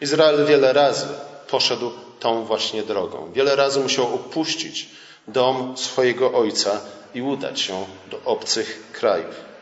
Izrael 0.00 0.46
wiele 0.46 0.72
razy 0.72 1.06
poszedł 1.50 1.90
tą 2.20 2.44
właśnie 2.44 2.82
drogą. 2.82 3.32
Wiele 3.32 3.56
razy 3.56 3.80
musiał 3.80 4.14
opuścić 4.14 4.88
dom 5.28 5.78
swojego 5.78 6.32
ojca 6.32 6.80
i 7.14 7.22
udać 7.22 7.60
się 7.60 7.86
do 8.10 8.20
obcych 8.24 8.82
krajów. 8.92 9.53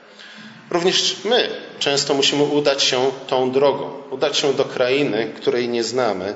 Również 0.72 1.24
my 1.24 1.48
często 1.78 2.14
musimy 2.14 2.42
udać 2.42 2.82
się 2.82 3.11
tą 3.26 3.50
drogą, 3.52 4.02
udać 4.11 4.37
się 4.37 4.54
do 4.54 4.64
krainy, 4.64 5.32
której 5.37 5.68
nie 5.68 5.85
znamy, 5.85 6.35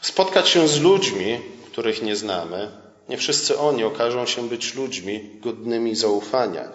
spotkać 0.00 0.48
się 0.48 0.68
z 0.68 0.80
ludźmi, 0.80 1.40
których 1.72 2.02
nie 2.02 2.16
znamy. 2.16 2.70
Nie 3.08 3.16
wszyscy 3.16 3.58
oni 3.58 3.84
okażą 3.84 4.26
się 4.26 4.48
być 4.48 4.74
ludźmi 4.74 5.30
godnymi 5.40 5.96
zaufania. 5.96 6.68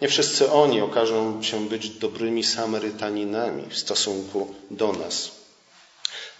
Nie 0.00 0.08
wszyscy 0.08 0.52
oni 0.52 0.80
okażą 0.80 1.42
się 1.42 1.68
być 1.68 1.88
dobrymi 1.88 2.44
Samarytaninami 2.44 3.62
w 3.70 3.78
stosunku 3.78 4.54
do 4.70 4.92
nas. 4.92 5.30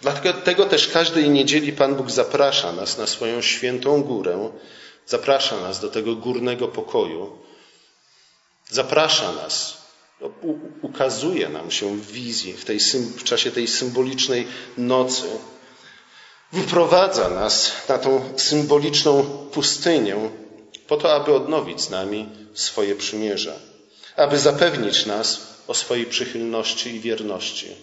Dlatego 0.01 0.65
też 0.65 0.87
każdej 0.87 1.29
niedzieli 1.29 1.71
Pan 1.73 1.95
Bóg 1.95 2.11
zaprasza 2.11 2.71
nas 2.71 2.97
na 2.97 3.07
swoją 3.07 3.41
świętą 3.41 4.03
górę, 4.03 4.49
zaprasza 5.07 5.59
nas 5.59 5.79
do 5.79 5.89
tego 5.89 6.15
górnego 6.15 6.67
pokoju, 6.67 7.44
zaprasza 8.69 9.31
nas, 9.31 9.77
ukazuje 10.81 11.49
nam 11.49 11.71
się 11.71 11.97
w 11.97 12.11
wizji 12.11 12.53
w, 12.53 12.65
tej, 12.65 12.79
w 13.17 13.23
czasie 13.23 13.51
tej 13.51 13.67
symbolicznej 13.67 14.47
nocy, 14.77 15.27
wyprowadza 16.51 17.29
nas 17.29 17.71
na 17.89 17.97
tą 17.97 18.33
symboliczną 18.37 19.23
pustynię 19.51 20.15
po 20.87 20.97
to, 20.97 21.15
aby 21.15 21.33
odnowić 21.33 21.81
z 21.81 21.89
nami 21.89 22.29
swoje 22.53 22.95
przymierze, 22.95 23.59
aby 24.15 24.39
zapewnić 24.39 25.05
nas 25.05 25.55
o 25.67 25.73
swojej 25.73 26.05
przychylności 26.05 26.95
i 26.95 26.99
wierności, 26.99 27.75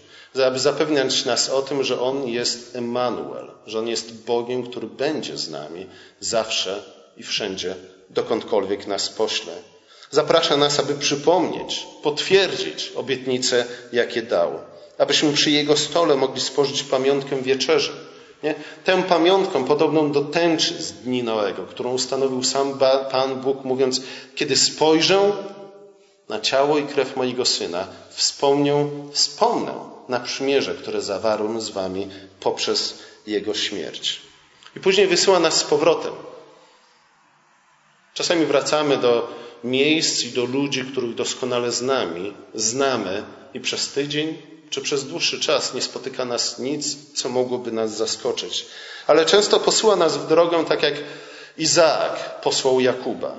aby 0.47 0.59
zapewniać 0.59 1.25
nas 1.25 1.49
o 1.49 1.63
tym, 1.63 1.85
że 1.85 2.01
On 2.01 2.29
jest 2.29 2.77
Emmanuel, 2.77 3.51
że 3.67 3.79
On 3.79 3.89
jest 3.89 4.25
Bogiem, 4.25 4.63
który 4.63 4.87
będzie 4.87 5.39
z 5.39 5.51
nami 5.51 5.87
zawsze 6.21 6.83
i 7.17 7.23
wszędzie, 7.23 7.77
dokądkolwiek 8.11 8.87
nas 8.87 9.09
pośle. 9.09 9.72
Zaprasza 10.13 10.57
nas, 10.57 10.79
aby 10.79 10.95
przypomnieć, 10.95 11.87
potwierdzić 12.03 12.93
obietnice, 12.97 13.67
jakie 13.93 14.23
dał, 14.23 14.59
abyśmy 14.99 15.33
przy 15.33 15.51
Jego 15.51 15.77
stole 15.77 16.17
mogli 16.17 16.41
spożyć 16.41 16.83
pamiątkę 16.83 17.43
wieczerzy, 17.43 17.93
nie? 18.43 18.55
Tę 18.85 19.03
pamiątką 19.03 19.65
podobną 19.65 20.13
do 20.13 20.21
tęczy 20.21 20.83
z 20.83 20.93
dni 20.93 21.23
Noego, 21.23 21.63
którą 21.63 21.93
ustanowił 21.93 22.45
sam 22.45 22.79
Pan 23.11 23.41
Bóg, 23.41 23.65
mówiąc, 23.65 24.03
kiedy 24.35 24.57
spojrzę 24.57 25.33
na 26.29 26.41
ciało 26.41 26.79
i 26.79 26.87
krew 26.87 27.17
mojego 27.17 27.45
Syna, 27.45 27.87
wspomnię, 28.11 28.87
wspomnę 29.13 29.75
na 30.09 30.21
przymierze, 30.21 30.75
które 30.75 31.03
zawarłem 31.03 31.61
z 31.61 31.69
wami 31.69 32.09
poprzez 32.41 32.99
Jego 33.27 33.55
śmierć. 33.55 34.21
I 34.77 34.81
później 34.81 35.07
wysyła 35.07 35.39
nas 35.41 35.57
z 35.57 35.65
powrotem. 35.65 36.13
Czasami 38.15 38.47
wracamy 38.47 38.97
do 38.97 39.43
miejsc 39.65 40.25
i 40.25 40.31
do 40.31 40.45
ludzi, 40.45 40.85
których 40.85 41.15
doskonale 41.15 41.73
z 41.73 41.83
nami, 41.83 42.35
znamy 42.55 43.23
i 43.55 43.61
przez 43.61 43.89
tydzień 43.89 44.37
czy 44.71 44.81
przez 44.81 45.05
dłuższy 45.05 45.41
czas 45.41 45.75
nie 45.75 45.83
spotyka 45.83 46.25
nas 46.25 46.59
nic, 46.59 46.97
co 47.15 47.29
mogłoby 47.29 47.73
nas 47.73 47.97
zaskoczyć. 47.97 48.67
Ale 49.07 49.27
często 49.27 49.61
posła 49.61 49.97
nas 49.97 50.17
w 50.17 50.29
drogę 50.29 50.65
tak 50.65 50.83
jak 50.83 50.95
Izaak 51.59 52.41
posłał 52.41 52.81
Jakuba. 52.81 53.37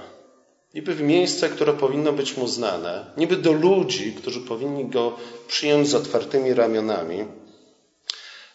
Niby 0.74 0.96
w 0.96 1.02
miejsce, 1.02 1.50
które 1.50 1.74
powinno 1.74 2.12
być 2.12 2.38
mu 2.38 2.48
znane, 2.48 3.06
niby 3.18 3.38
do 3.38 3.52
ludzi, 3.52 4.14
którzy 4.14 4.42
powinni 4.42 4.86
go 4.86 5.18
przyjąć 5.48 5.90
z 5.90 5.96
otwartymi 5.96 6.54
ramionami, 6.54 7.26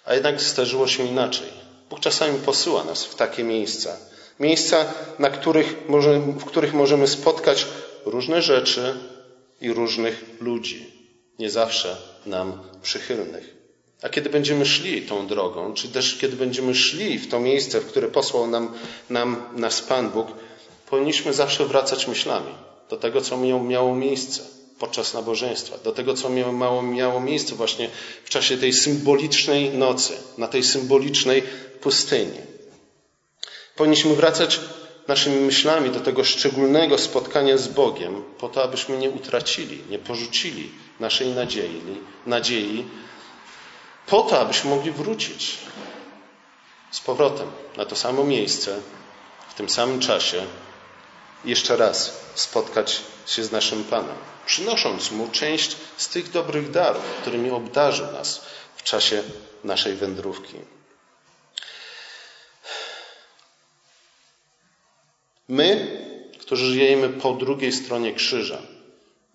a 0.05 0.15
jednak 0.15 0.41
zdarzyło 0.41 0.87
się 0.87 1.05
inaczej. 1.07 1.49
Bóg 1.91 2.01
czasami 2.01 2.39
posyła 2.39 2.85
nas 2.85 3.05
w 3.05 3.15
takie 3.15 3.45
miejsca. 3.45 3.97
Miejsca, 4.41 4.95
na 5.19 5.31
których 5.31 5.77
w 6.39 6.45
których 6.45 6.75
możemy 6.75 7.07
spotkać 7.07 7.67
różne 8.05 8.43
rzeczy 8.43 8.95
i 9.61 9.73
różnych 9.73 10.25
ludzi 10.41 10.93
nie 11.39 11.51
zawsze 11.51 11.97
nam 12.27 12.63
przychylnych. 12.83 13.57
A 14.03 14.09
kiedy 14.09 14.31
będziemy 14.31 14.67
szli 14.67 15.03
tą 15.03 15.27
drogą, 15.27 15.75
czy 15.75 15.89
też 15.89 16.19
kiedy 16.21 16.37
będziemy 16.37 16.75
szli 16.75 17.19
w 17.19 17.29
to 17.29 17.41
miejsce, 17.41 17.81
w 17.81 17.87
które 17.87 18.09
posłał 18.09 18.47
nam, 18.47 18.75
nam 19.11 19.43
nas 19.57 19.83
Pan 19.83 20.11
Bóg, 20.11 20.27
powinniśmy 20.91 21.33
zawsze 21.33 21.67
wracać 21.67 22.07
myślami 22.07 22.55
do 22.91 22.97
tego, 22.97 23.21
co 23.21 23.37
miało 23.37 23.95
miejsce 23.95 24.43
podczas 24.79 25.15
nabożeństwa, 25.15 25.79
do 25.85 25.93
tego, 25.93 26.15
co 26.15 26.31
miało, 26.31 26.83
miało 26.83 27.21
miejsce 27.21 27.55
właśnie 27.55 27.89
w 28.25 28.29
czasie 28.29 28.57
tej 28.57 28.73
symbolicznej 28.73 29.71
nocy, 29.71 30.13
na 30.39 30.49
tej 30.49 30.65
symbolicznej 30.65 31.43
pustyni. 31.81 32.39
Powinniśmy 33.79 34.15
wracać 34.15 34.61
naszymi 35.09 35.41
myślami 35.41 35.91
do 35.91 36.01
tego 36.01 36.25
szczególnego 36.25 36.99
spotkania 36.99 37.57
z 37.59 37.69
Bogiem, 37.69 38.25
po 38.39 38.49
to, 38.49 38.63
abyśmy 38.63 38.99
nie 38.99 39.11
utracili, 39.11 39.83
nie 39.91 39.99
porzucili 39.99 40.71
naszej 41.01 41.29
nadziei, 41.29 41.83
nadziei 42.27 42.85
po 44.07 44.23
to, 44.23 44.41
abyśmy 44.41 44.71
mogli 44.71 44.91
wrócić 44.91 45.59
z 46.91 47.01
powrotem 47.01 47.51
na 47.77 47.85
to 47.85 47.97
samo 47.97 48.25
miejsce, 48.25 48.81
w 49.49 49.55
tym 49.55 49.69
samym 49.69 50.01
czasie, 50.01 50.47
jeszcze 51.45 51.77
raz 51.77 52.21
spotkać 52.35 53.01
się 53.27 53.45
z 53.45 53.53
naszym 53.53 53.85
Panem, 53.85 54.17
przynosząc 54.47 55.11
Mu 55.11 55.29
część 55.29 55.77
z 55.97 56.09
tych 56.09 56.31
dobrych 56.31 56.71
darów, 56.71 57.05
którymi 57.21 57.51
obdarzył 57.51 58.07
nas 58.13 58.43
w 58.77 58.83
czasie 58.83 59.23
naszej 59.65 59.95
wędrówki. 59.95 60.78
My, 65.49 65.99
którzy 66.41 66.67
żyjemy 66.67 67.09
po 67.09 67.33
drugiej 67.33 67.73
stronie 67.73 68.13
krzyża, 68.13 68.59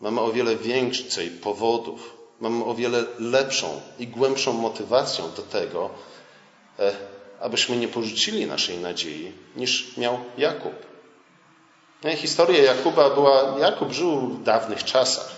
mamy 0.01 0.21
o 0.21 0.31
wiele 0.31 0.55
więcej 0.55 1.29
powodów, 1.29 2.17
mamy 2.39 2.65
o 2.65 2.75
wiele 2.75 3.03
lepszą 3.19 3.81
i 3.99 4.07
głębszą 4.07 4.53
motywację 4.53 5.23
do 5.35 5.41
tego, 5.41 5.89
e, 6.79 6.91
abyśmy 7.41 7.77
nie 7.77 7.87
porzucili 7.87 8.45
naszej 8.45 8.77
nadziei, 8.77 9.31
niż 9.55 9.97
miał 9.97 10.17
Jakub. 10.37 10.73
No 12.03 12.15
historia 12.15 12.63
Jakuba 12.63 13.09
była, 13.09 13.59
Jakub 13.59 13.91
żył 13.91 14.19
w 14.19 14.43
dawnych 14.43 14.83
czasach. 14.83 15.31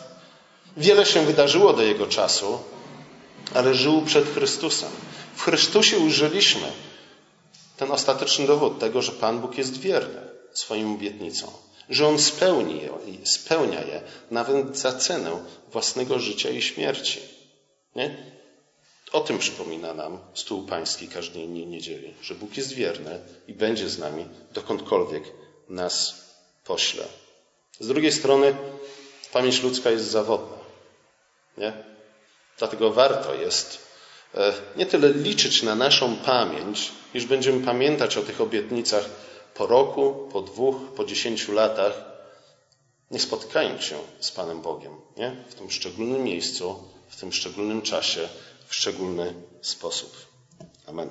Wiele 0.77 1.05
się 1.05 1.25
wydarzyło 1.25 1.73
do 1.73 1.81
jego 1.81 2.07
czasu, 2.07 2.59
ale 3.53 3.73
żył 3.73 4.01
przed 4.01 4.25
Chrystusem. 4.33 4.89
W 5.35 5.41
Chrystusie 5.41 5.97
ujrzeliśmy 5.97 6.67
ten 7.77 7.91
ostateczny 7.91 8.47
dowód 8.47 8.79
tego, 8.79 9.01
że 9.01 9.11
Pan 9.11 9.39
Bóg 9.39 9.57
jest 9.57 9.79
wierny 9.79 10.34
swoim 10.55 10.93
obietnicom 10.93 11.51
że 11.89 12.07
On 12.07 12.19
spełni 12.19 12.81
je, 12.81 12.89
spełnia 13.25 13.81
je 13.81 14.01
nawet 14.31 14.77
za 14.77 14.93
cenę 14.93 15.45
własnego 15.71 16.19
życia 16.19 16.49
i 16.49 16.61
śmierci. 16.61 17.19
Nie? 17.95 18.17
O 19.11 19.21
tym 19.21 19.39
przypomina 19.39 19.93
nam 19.93 20.19
stół 20.33 20.65
pański 20.65 21.07
każdej 21.07 21.47
niedzieli, 21.47 22.13
że 22.21 22.35
Bóg 22.35 22.57
jest 22.57 22.73
wierny 22.73 23.19
i 23.47 23.53
będzie 23.53 23.89
z 23.89 23.99
nami 23.99 24.25
dokądkolwiek 24.53 25.23
nas 25.69 26.25
pośle. 26.63 27.03
Z 27.79 27.87
drugiej 27.87 28.11
strony 28.11 28.55
pamięć 29.33 29.63
ludzka 29.63 29.91
jest 29.91 30.05
zawodna. 30.05 30.57
Nie? 31.57 31.73
Dlatego 32.57 32.93
warto 32.93 33.33
jest 33.33 33.79
e, 34.35 34.53
nie 34.75 34.85
tyle 34.85 35.09
liczyć 35.09 35.63
na 35.63 35.75
naszą 35.75 36.15
pamięć, 36.15 36.91
iż 37.13 37.25
będziemy 37.25 37.65
pamiętać 37.65 38.17
o 38.17 38.21
tych 38.21 38.41
obietnicach 38.41 39.09
po 39.55 39.67
roku, 39.67 40.29
po 40.31 40.41
dwóch, 40.41 40.75
po 40.95 41.05
dziesięciu 41.05 41.51
latach 41.53 41.93
nie 43.11 43.19
spotkają 43.19 43.81
się 43.81 43.97
z 44.19 44.31
Panem 44.31 44.61
Bogiem, 44.61 44.93
nie? 45.17 45.35
W 45.49 45.55
tym 45.55 45.71
szczególnym 45.71 46.23
miejscu, 46.23 46.83
w 47.09 47.19
tym 47.19 47.33
szczególnym 47.33 47.81
czasie, 47.81 48.29
w 48.67 48.75
szczególny 48.75 49.33
sposób. 49.61 50.15
Amen. 50.87 51.09